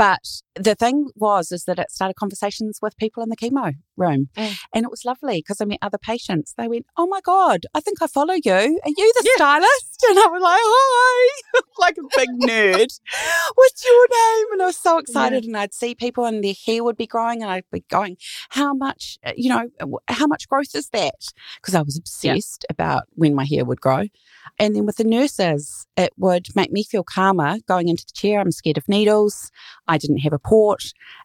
[0.00, 4.28] But the thing was, is that it started conversations with people in the chemo room.
[4.36, 4.56] Mm.
[4.74, 6.54] And it was lovely because I met other patients.
[6.56, 8.52] They went, Oh my God, I think I follow you.
[8.52, 8.60] Are
[8.96, 9.32] you the Yeah.
[9.36, 10.04] stylist?
[10.08, 13.00] And I was like, Hi, like a big nerd.
[13.54, 14.46] What's your name?
[14.52, 15.44] And I was so excited.
[15.44, 18.16] And I'd see people and their hair would be growing and I'd be going,
[18.50, 19.68] How much, uh, you know,
[20.08, 21.14] how much growth is that?
[21.60, 24.04] Because I was obsessed about when my hair would grow.
[24.58, 28.40] And then with the nurses, it would make me feel calmer going into the chair.
[28.40, 29.50] I'm scared of needles.
[29.86, 30.82] I didn't have a port.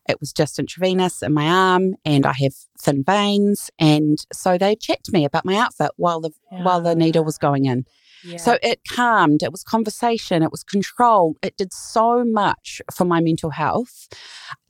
[0.07, 3.69] It was just intravenous in my arm, and I have thin veins.
[3.79, 7.65] And so they checked me about my outfit while the while the needle was going
[7.65, 7.85] in.
[8.23, 8.37] Yeah.
[8.37, 9.43] So it calmed.
[9.43, 10.41] It was conversation.
[10.41, 11.35] It was control.
[11.43, 14.07] It did so much for my mental health,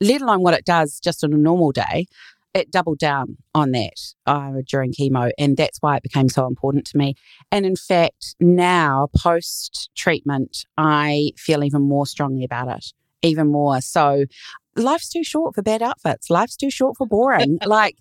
[0.00, 2.06] let alone what it does just on a normal day.
[2.52, 6.86] It doubled down on that uh, during chemo, and that's why it became so important
[6.86, 7.14] to me.
[7.52, 13.82] And in fact, now post treatment, I feel even more strongly about it, even more.
[13.82, 14.24] So
[14.76, 16.30] life's too short for bad outfits.
[16.30, 17.58] Life's too short for boring.
[17.64, 17.96] like,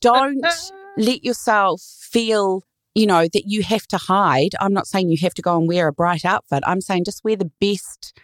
[0.00, 0.44] don't
[0.96, 2.62] let yourself feel
[2.94, 4.50] you know that you have to hide.
[4.60, 6.62] I'm not saying you have to go and wear a bright outfit.
[6.66, 8.18] I'm saying just wear the best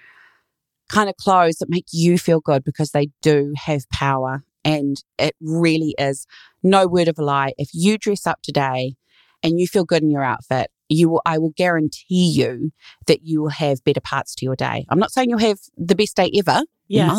[0.89, 4.43] kind of clothes that make you feel good because they do have power.
[4.65, 6.27] And it really is.
[6.63, 7.53] No word of a lie.
[7.59, 8.97] If you dress up today
[9.43, 12.71] and you feel good in your outfit you will i will guarantee you
[13.07, 14.87] that you will have better parts to your day.
[14.89, 17.11] I'm not saying you'll have the best day ever Yes.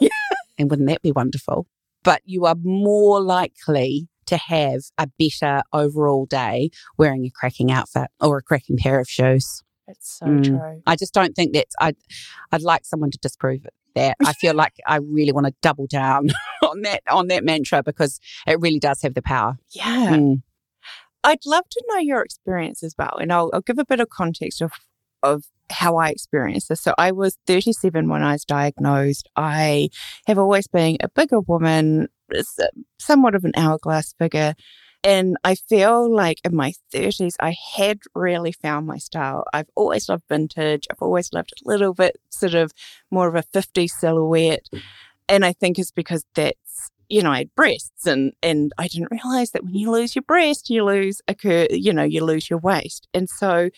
[0.00, 0.10] you might
[0.58, 1.66] and wouldn't that be wonderful
[2.04, 8.08] but you are more likely to have a better overall day wearing a cracking outfit
[8.20, 9.62] or a cracking pair of shoes.
[9.86, 10.44] It's so Mm.
[10.44, 10.82] true.
[10.86, 11.96] I just don't think that's I'd
[12.52, 13.72] I'd like someone to disprove it.
[13.94, 16.28] That I feel like I really want to double down
[16.62, 19.56] on that on that mantra because it really does have the power.
[19.70, 20.10] Yeah.
[20.16, 20.42] Mm.
[21.24, 23.16] I'd love to know your experience as well.
[23.20, 24.72] And I'll, I'll give a bit of context of,
[25.22, 26.80] of how I experienced this.
[26.80, 29.28] So I was 37 when I was diagnosed.
[29.36, 29.90] I
[30.26, 32.08] have always been a bigger woman,
[32.98, 34.54] somewhat of an hourglass figure.
[35.04, 39.44] And I feel like in my 30s, I had really found my style.
[39.52, 40.86] I've always loved vintage.
[40.90, 42.72] I've always loved a little bit sort of
[43.10, 44.68] more of a 50 silhouette.
[45.28, 49.10] And I think it's because that's you know, I had breasts and and I didn't
[49.10, 52.50] realize that when you lose your breast, you lose a cur you know, you lose
[52.50, 53.08] your waist.
[53.14, 53.70] And so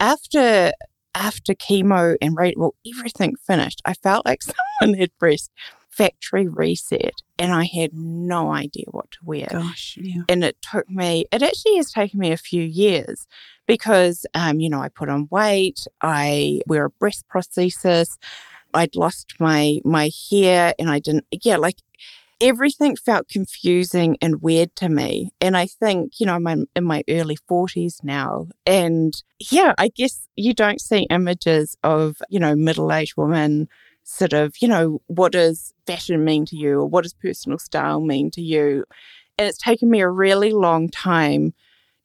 [0.00, 0.72] after
[1.14, 4.42] after chemo and rate well, everything finished, I felt like
[4.80, 5.50] someone had pressed
[5.94, 10.22] factory reset and I had no idea what to wear Gosh, yeah.
[10.28, 13.28] and it took me it actually has taken me a few years
[13.68, 18.18] because um you know i put on weight i wear a breast prosthesis
[18.74, 21.76] i'd lost my my hair and i didn't yeah like
[22.44, 27.02] everything felt confusing and weird to me and i think you know i'm in- my
[27.08, 33.14] early 40s now and yeah i guess you don't see images of you know middle-aged
[33.16, 33.66] women
[34.02, 38.00] sort of you know what does fashion mean to you or what does personal style
[38.00, 38.84] mean to you
[39.38, 41.54] and it's taken me a really long time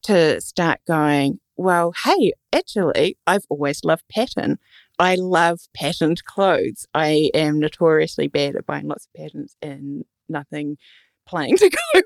[0.03, 4.57] to start going, well, hey, actually, I've always loved pattern.
[4.97, 6.87] I love patterned clothes.
[6.93, 10.77] I am notoriously bad at buying lots of patterns and nothing
[11.25, 12.01] plain to go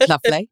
[0.00, 0.08] with.
[0.08, 0.50] Lovely.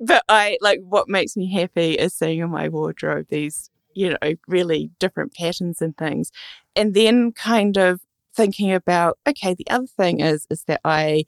[0.00, 4.34] But I like what makes me happy is seeing in my wardrobe these, you know,
[4.48, 6.30] really different patterns and things.
[6.74, 8.00] And then kind of
[8.34, 11.24] thinking about, okay, the other thing is is that I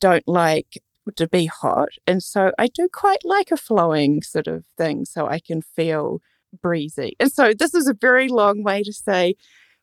[0.00, 0.78] don't like
[1.16, 1.88] to be hot.
[2.06, 6.20] And so I do quite like a flowing sort of thing so I can feel
[6.62, 7.16] breezy.
[7.18, 9.34] And so this is a very long way to say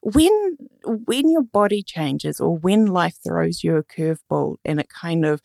[0.06, 5.26] when when your body changes or when life throws you a curveball and it kind
[5.26, 5.42] of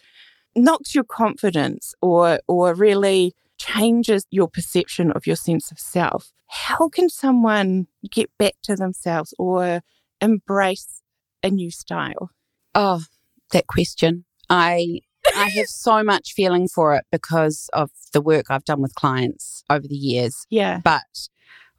[0.55, 6.91] knocks your confidence or or really changes your perception of your sense of self, how
[6.91, 9.81] can someone get back to themselves or
[10.21, 11.01] embrace
[11.43, 12.31] a new style?
[12.75, 13.05] Oh,
[13.53, 14.27] that question.
[14.51, 15.01] I
[15.35, 19.65] I have so much feeling for it because of the work I've done with clients
[19.71, 20.47] over the years.
[20.51, 20.83] Yeah.
[20.85, 21.29] But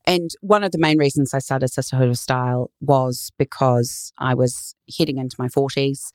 [0.05, 4.75] and one of the main reasons I started Sisterhood of Style was because I was
[4.97, 6.11] heading into my 40s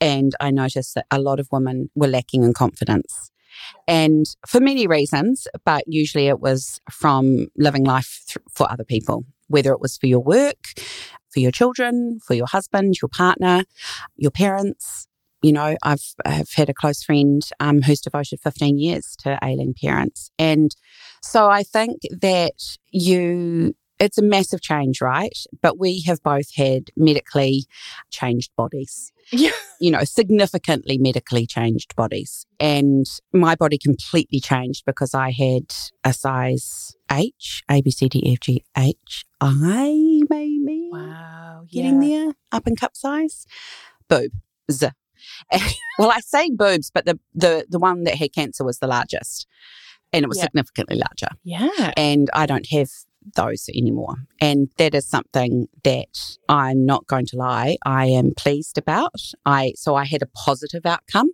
[0.00, 3.30] and I noticed that a lot of women were lacking in confidence.
[3.86, 9.24] And for many reasons, but usually it was from living life th- for other people,
[9.48, 10.56] whether it was for your work,
[11.30, 13.64] for your children, for your husband, your partner,
[14.16, 15.06] your parents.
[15.42, 19.74] You know, I've, I've had a close friend um, who's devoted 15 years to ailing
[19.74, 20.30] parents.
[20.38, 20.74] And
[21.20, 25.36] so I think that you, it's a massive change, right?
[25.60, 27.64] But we have both had medically
[28.10, 29.12] changed bodies.
[29.32, 29.50] Yeah.
[29.80, 32.46] You know, significantly medically changed bodies.
[32.60, 35.74] And my body completely changed because I had
[36.04, 41.64] a size H, A, B, C, D, F, G, H, I, maybe Wow.
[41.70, 43.44] getting there, up in cup size.
[44.08, 44.30] Boob.
[44.70, 44.90] Z.
[45.98, 49.46] well, I say boobs, but the, the, the one that had cancer was the largest
[50.12, 50.44] and it was Yeah.
[50.44, 51.34] significantly larger.
[51.44, 51.92] Yeah.
[51.96, 52.88] And I don't have
[53.36, 54.16] those anymore.
[54.40, 59.14] And that is something that I'm not going to lie, I am pleased about.
[59.46, 61.30] I so I had a positive outcome,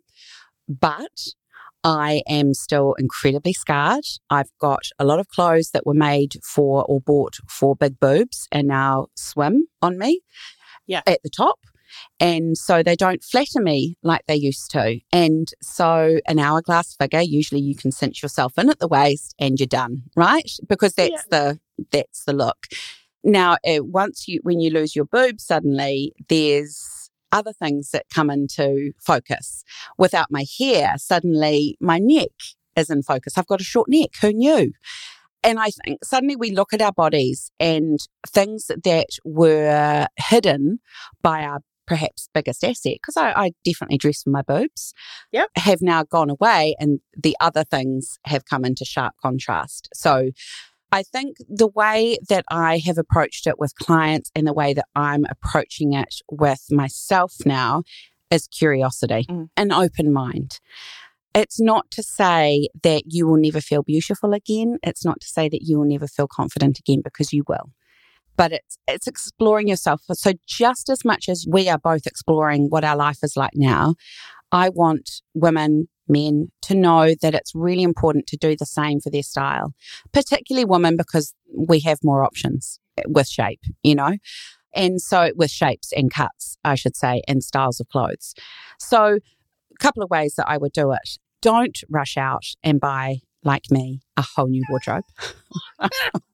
[0.69, 1.29] but
[1.85, 4.05] I am still incredibly scarred.
[4.29, 8.49] I've got a lot of clothes that were made for or bought for big boobs
[8.53, 10.21] and now swim on me
[10.87, 11.03] Yeah.
[11.07, 11.59] at the top.
[12.21, 15.01] And so they don't flatter me like they used to.
[15.13, 19.59] And so an hourglass figure, usually you can cinch yourself in at the waist and
[19.59, 20.51] you're done, right?
[20.69, 21.59] Because that's the
[21.93, 22.67] that's the look.
[23.25, 28.31] Now, uh, once you when you lose your boobs suddenly, there's other things that come
[28.31, 29.65] into focus.
[29.99, 32.31] Without my hair, suddenly my neck
[32.77, 33.37] is in focus.
[33.37, 34.11] I've got a short neck.
[34.21, 34.73] Who knew?
[35.45, 40.81] And I think suddenly we look at our bodies and things that were hidden
[41.23, 44.93] by our perhaps biggest asset, because I, I definitely dress for my boobs,
[45.33, 45.49] Yep.
[45.57, 49.89] have now gone away and the other things have come into sharp contrast.
[49.95, 50.31] So
[50.93, 54.87] I think the way that I have approached it with clients and the way that
[54.95, 57.83] I'm approaching it with myself now
[58.31, 59.49] is curiosity, Mm.
[59.57, 60.61] an open mind.
[61.35, 64.79] It's not to say that you will never feel beautiful again.
[64.83, 67.71] It's not to say that you will never feel confident again because you will.
[68.39, 70.01] But it's it's exploring yourself.
[70.13, 73.97] So just as much as we are both exploring what our life is like now,
[74.53, 79.11] I want women, men to know that it's really important to do the same for
[79.11, 79.75] their style,
[80.13, 84.17] particularly women because we have more options with shape, you know.
[84.75, 88.35] And so with shapes and cuts, I should say, and styles of clothes.
[88.79, 89.19] So
[89.79, 91.19] a couple of ways that I would do it.
[91.41, 95.05] Don't rush out and buy, like me, a whole new wardrobe.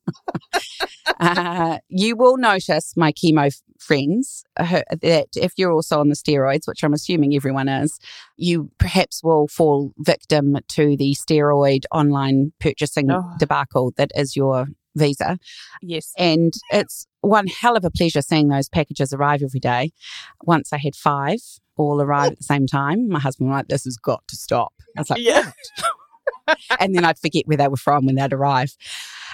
[1.20, 6.66] uh, you will notice, my chemo friends, uh, that if you're also on the steroids,
[6.66, 7.98] which I'm assuming everyone is,
[8.36, 13.34] you perhaps will fall victim to the steroid online purchasing Oh.
[13.38, 15.38] debacle that is your visa.
[15.82, 16.12] Yes.
[16.16, 19.90] And it's one hell of a pleasure seeing those packages arrive every day.
[20.44, 21.40] Once I had five
[21.76, 23.08] all arrive at the same time.
[23.08, 24.72] My husband was like, this has got to stop.
[24.96, 25.50] I was like, Yeah.
[26.78, 28.76] and then I'd forget where they were from when they'd arrive.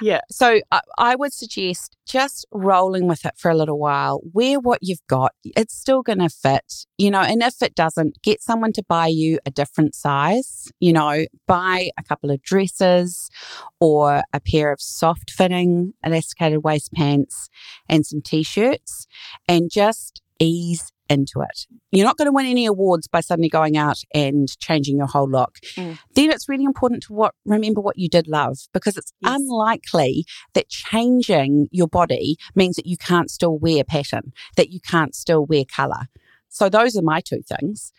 [0.00, 0.20] Yeah.
[0.30, 4.20] So I, I would suggest just rolling with it for a little while.
[4.32, 5.32] Wear what you've got.
[5.44, 9.06] It's still going to fit, you know, and if it doesn't, get someone to buy
[9.06, 13.30] you a different size, you know, buy a couple of dresses
[13.78, 17.48] or a pair of soft fitting elasticated waist pants
[17.88, 19.06] and some t shirts
[19.48, 21.66] and just ease into it.
[21.90, 25.28] You're not going to win any awards by suddenly going out and changing your whole
[25.28, 25.58] look.
[25.76, 25.98] Mm.
[26.14, 29.38] Then it's really important to what remember what you did love because it's Yes.
[29.40, 35.14] unlikely that changing your body means that you can't still wear pattern, that you can't
[35.14, 36.08] still wear color.
[36.48, 37.92] So those are my two things.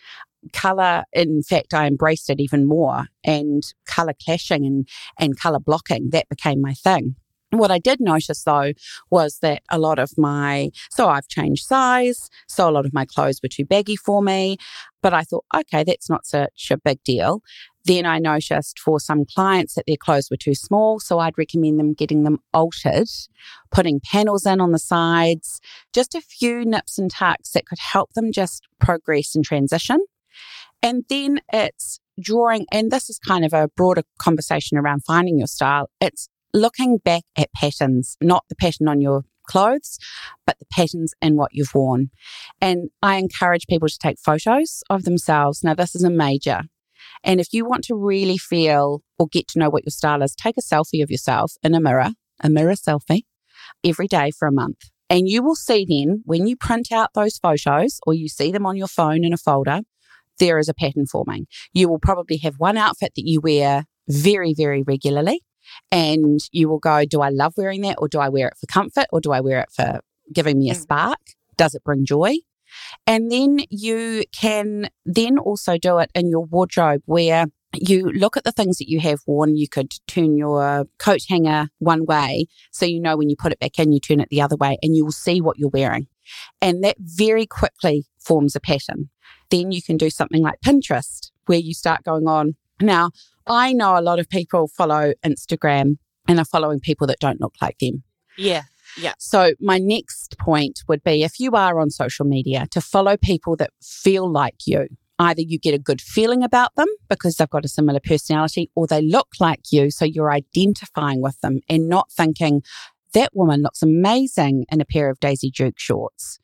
[0.53, 4.87] Color, in fact, I embraced it even more and color clashing and,
[5.19, 7.15] and color blocking, that became my thing.
[7.51, 8.71] What I did notice though
[9.09, 13.05] was that a lot of my, so I've changed size, so a lot of my
[13.05, 14.57] clothes were too baggy for me,
[15.01, 17.41] but I thought, okay, that's not such a big deal.
[17.83, 21.77] Then I noticed for some clients that their clothes were too small, so I'd recommend
[21.77, 23.09] them getting them altered,
[23.69, 25.59] putting panels in on the sides,
[25.91, 29.99] just a few nips and tucks that could help them just progress and transition.
[30.83, 35.47] And then it's drawing, and this is kind of a broader conversation around finding your
[35.47, 35.89] style.
[35.99, 39.97] It's looking back at patterns, not the pattern on your clothes,
[40.45, 42.09] but the patterns in what you've worn.
[42.61, 45.63] And I encourage people to take photos of themselves.
[45.63, 46.61] Now, this is a major.
[47.23, 50.35] And if you want to really feel or get to know what your style is,
[50.35, 53.23] take a selfie of yourself in a mirror, a mirror selfie,
[53.83, 54.89] every day for a month.
[55.09, 58.65] And you will see then when you print out those photos or you see them
[58.65, 59.81] on your phone in a folder,
[60.39, 61.47] there is a pattern forming.
[61.73, 65.41] You will probably have one outfit that you wear very, very regularly.
[65.91, 67.95] And you will go, Do I love wearing that?
[67.99, 69.05] Or do I wear it for comfort?
[69.11, 70.01] Or do I wear it for
[70.33, 70.81] giving me a Mm.
[70.81, 71.19] spark?
[71.57, 72.35] Does it bring joy?
[73.05, 78.43] And then you can then also do it in your wardrobe where you look at
[78.43, 79.55] the things that you have worn.
[79.57, 82.45] You could turn your coat hanger one way.
[82.71, 84.77] So you know when you put it back in, you turn it the other way
[84.81, 86.07] and you will see what you're wearing.
[86.61, 89.09] And that very quickly forms a pattern.
[89.49, 92.55] Then you can do something like Pinterest where you start going on.
[92.81, 93.11] Now,
[93.47, 97.55] I know a lot of people follow Instagram and are following people that don't look
[97.61, 98.03] like them.
[98.37, 98.63] Yeah.
[98.97, 99.13] Yeah.
[99.19, 103.55] So, my next point would be if you are on social media, to follow people
[103.57, 104.87] that feel like you.
[105.19, 108.87] Either you get a good feeling about them because they've got a similar personality, or
[108.87, 109.91] they look like you.
[109.91, 112.63] So, you're identifying with them and not thinking,
[113.13, 116.39] that woman looks amazing in a pair of Daisy Duke shorts.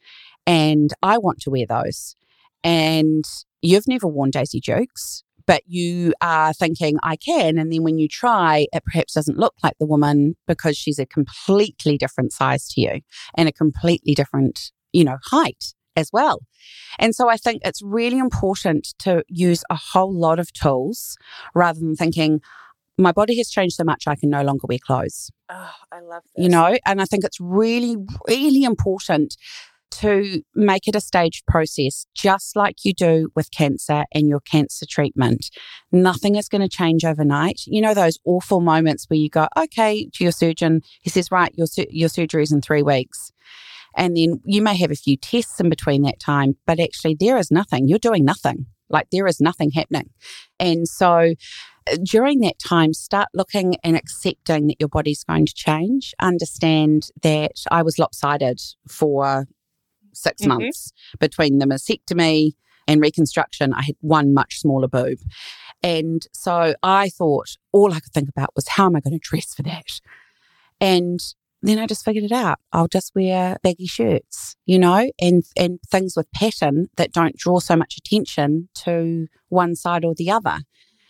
[0.46, 2.16] And I want to wear those.
[2.64, 3.26] and
[3.62, 7.58] you've never worn Daisy Dukes, but you are thinking, I can.
[7.58, 11.06] And then when you try, it perhaps doesn't look like the woman because she's a
[11.06, 13.02] completely different size to you
[13.36, 16.42] and a completely different, you know, height as well.
[17.00, 21.18] And so I think it's really important to use a whole lot of tools
[21.56, 22.42] rather than thinking,
[23.00, 25.32] my body has changed so much I can no longer wear clothes.
[25.50, 26.44] Oh, I love this.
[26.44, 27.96] You know, and I think it's really,
[28.28, 29.38] really important
[29.92, 34.86] to make it a staged process, just like you do with cancer and your cancer
[34.88, 35.50] treatment.
[35.92, 37.62] Nothing is going to change overnight.
[37.66, 41.52] You know, those awful moments where you go, okay, to your surgeon, he says, right,
[41.56, 43.32] your, your surgery is in three weeks.
[43.96, 47.38] And then you may have a few tests in between that time, but actually there
[47.38, 47.88] is nothing.
[47.88, 48.68] You're doing nothing.
[48.90, 50.10] Like there is nothing happening.
[50.60, 51.34] And so
[51.92, 56.14] uh, during that time, start looking and accepting that your body's going to change.
[56.22, 59.48] Understand that I was lopsided for
[60.18, 60.50] 6 mm-hmm.
[60.50, 62.52] months between the mastectomy
[62.88, 63.74] and reconstruction.
[63.74, 65.20] I had one much smaller boob.
[65.84, 69.20] And so I thought all I could think about was how am I going to
[69.20, 70.00] dress for that?
[70.80, 71.20] And
[71.62, 72.60] then I just figured it out.
[72.72, 77.60] I'll just wear baggy shirts, you know, and and things with pattern that don't draw
[77.60, 80.60] so much attention to one side or the other.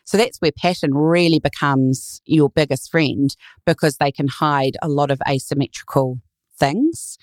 [0.05, 3.35] So that's where pattern really becomes your biggest friend
[3.65, 6.19] because they can hide a lot of asymmetrical
[6.57, 7.17] things.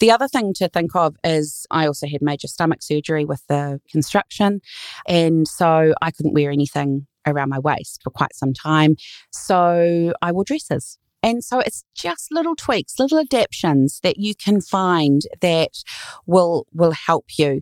[0.00, 3.80] The other thing to think of is I also had major stomach surgery with the
[3.90, 4.62] construction.
[5.06, 8.96] And so I couldn't wear anything around my waist for quite some time.
[9.30, 10.98] So I wore dresses.
[11.22, 15.82] And so it's just little tweaks, little adaptations that you can find that
[16.26, 17.60] will will help you.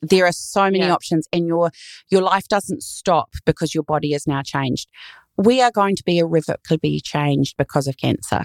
[0.00, 0.94] There are so many yeah.
[0.94, 1.72] options and your
[2.08, 4.88] your life doesn't stop because your body is now changed.
[5.36, 8.44] We are going to be irrevocably changed because of cancer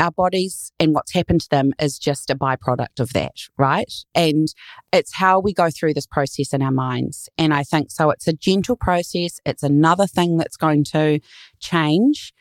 [0.00, 3.92] our bodies and what's happened to them is just a byproduct of that, right?
[4.14, 4.48] And
[4.92, 7.28] it's how we go through this process in our minds.
[7.36, 9.40] And I think so it's a gentle process.
[9.44, 11.20] It's another thing that's going to
[11.58, 12.32] change.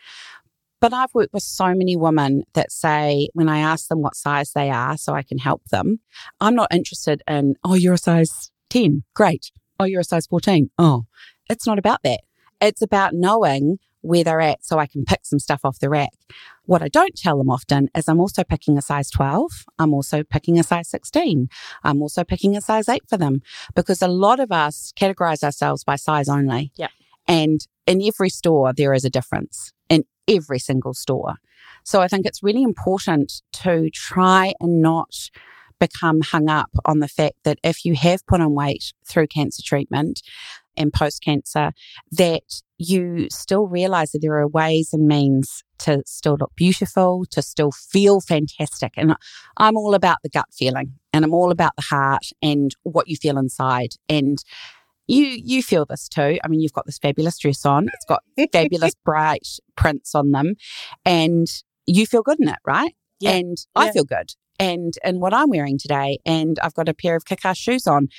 [0.80, 4.52] But I've worked with so many women that say, when I ask them what size
[4.52, 6.00] they are so I can help them,
[6.40, 9.04] I'm not interested in, oh, you're a size 10.
[9.16, 9.52] Great.
[9.80, 10.70] Oh, you're a size 14.
[10.78, 11.06] Oh,
[11.50, 12.20] it's not about that.
[12.62, 16.12] It's about knowing where they're at so I can pick some stuff off the rack.
[16.68, 19.66] What I don't tell them often is I'm also picking a size 12.
[19.80, 21.48] I'm also picking a size 16.
[21.84, 23.42] I'm also picking a size 8 for them
[23.74, 26.74] because a lot of us categorize ourselves by size only.
[26.76, 26.90] Yeah.
[27.26, 31.36] And in every store, there is a difference in every single store.
[31.86, 35.30] So I think it's really important to try and not
[35.80, 39.64] become hung up on the fact that if you have put on weight through cancer
[39.64, 40.22] treatment,
[40.78, 41.72] and post cancer
[42.12, 42.44] that
[42.78, 47.72] you still realize that there are ways and means to still look beautiful, to still
[47.72, 48.94] feel fantastic.
[48.96, 49.16] And
[49.58, 53.16] I'm all about the gut feeling and I'm all about the heart and what you
[53.16, 53.94] feel inside.
[54.08, 54.38] And
[55.08, 56.38] you you feel this too.
[56.44, 57.88] I mean, you've got this fabulous dress on.
[57.94, 60.56] It's got fabulous bright prints on them,
[61.06, 61.48] and
[61.86, 62.94] you feel good in it, right?
[63.20, 63.32] Yeah.
[63.32, 63.92] And I yeah.
[63.94, 64.32] feel good.
[64.60, 68.10] And and what I'm wearing today, and I've got a pair of kick-ass shoes on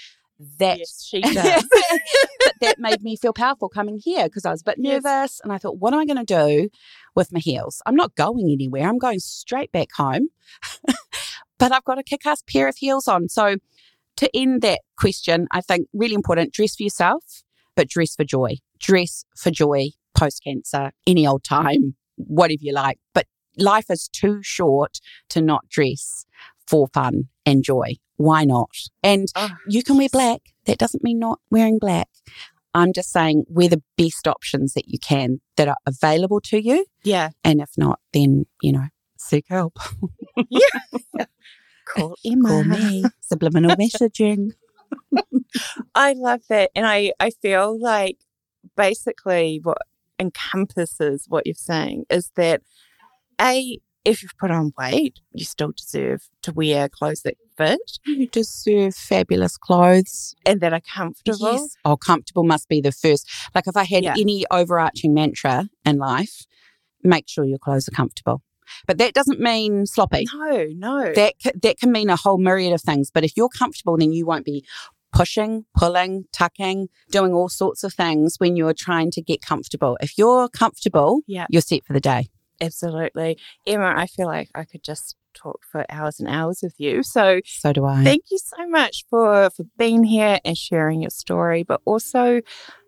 [0.59, 1.69] that yes, she does.
[2.61, 5.41] that made me feel powerful coming here because I was a bit nervous yes.
[5.43, 6.69] and I thought, what am I going to do
[7.15, 7.83] with my heels?
[7.87, 8.89] I'm not going anywhere.
[8.89, 10.29] I'm going straight back home.
[11.59, 13.29] but I've got a kick ass pair of heels on.
[13.29, 13.57] So
[14.17, 17.43] to end that question, I think really important dress for yourself,
[17.75, 18.57] but dress for joy.
[18.79, 22.99] Dress for joy post cancer, any old time, whatever you like.
[23.15, 23.27] But
[23.57, 26.27] life is too short to not dress
[26.67, 27.95] for fun and joy.
[28.19, 28.71] Why not?
[29.03, 30.41] And oh, you can wear black.
[30.67, 32.09] That doesn't mean not wearing black.
[32.75, 36.85] I'm just saying we're the best options that you can that are available to you.
[37.03, 37.31] Yeah.
[37.43, 39.79] And if not, then, you know, seek help.
[40.51, 41.25] yeah.
[41.87, 42.49] Call Emma.
[42.49, 43.05] Call me.
[43.21, 44.51] Subliminal messaging.
[45.95, 46.71] I love that.
[46.75, 48.19] And I, I feel like
[48.77, 49.79] basically what
[50.19, 52.63] encompasses what you're saying is that
[53.41, 53.79] A,
[54.09, 57.79] if you've put on weight, you still deserve to wear clothes that fit.
[58.09, 58.21] Mm-hmm.
[58.23, 61.53] You deserve fabulous clothes and that are comfortable.
[61.53, 61.77] Yes.
[61.85, 63.31] Oh, comfortable must be the first.
[63.55, 64.15] Like if I had yeah.
[64.19, 66.47] any overarching mantra in life,
[67.03, 68.43] make sure your clothes are comfortable.
[68.87, 70.27] But that doesn't mean sloppy.
[70.35, 71.13] No, no.
[71.13, 73.11] That that can mean a whole myriad of things.
[73.11, 74.65] But if you're comfortable, then you won't be
[75.13, 79.97] pushing, pulling, tucking, doing all sorts of things when you're trying to get comfortable.
[80.01, 81.47] If you're comfortable, yeah.
[81.49, 82.29] you're set for the day.
[82.61, 83.39] Absolutely.
[83.67, 87.03] Emma, I feel like I could just talk for hours and hours with you.
[87.03, 88.03] So So do I.
[88.05, 92.41] Thank you so much for for being here and sharing your story, but also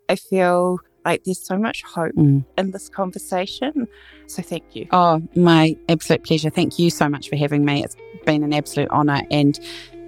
[0.08, 2.44] I feel like there's so much hope mm.
[2.58, 3.88] in this conversation.
[4.26, 4.86] So thank you.
[4.90, 6.50] Oh, my absolute pleasure.
[6.50, 7.84] Thank you so much for having me.
[7.84, 7.96] It's
[8.26, 9.58] been an absolute honor and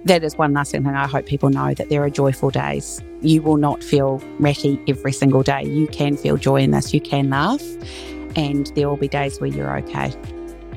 [0.05, 3.01] that is one last thing I hope people know that there are joyful days.
[3.21, 5.63] You will not feel ratty every single day.
[5.63, 7.63] You can feel joy in this, you can laugh,
[8.35, 10.13] and there will be days where you're okay.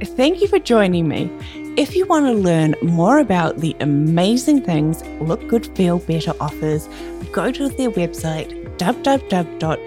[0.03, 1.31] Thank you for joining me.
[1.77, 6.89] If you want to learn more about the amazing things Look Good Feel Better offers,
[7.33, 9.85] go to their website www.lgfb.co.nz.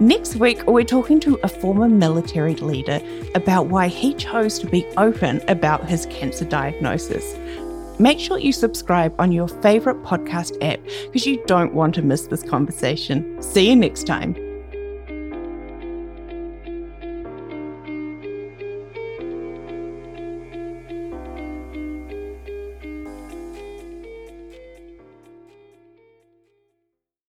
[0.00, 3.00] Next week, we're talking to a former military leader
[3.34, 7.36] about why he chose to be open about his cancer diagnosis.
[7.98, 12.26] Make sure you subscribe on your favourite podcast app because you don't want to miss
[12.26, 13.40] this conversation.
[13.42, 14.51] See you next time.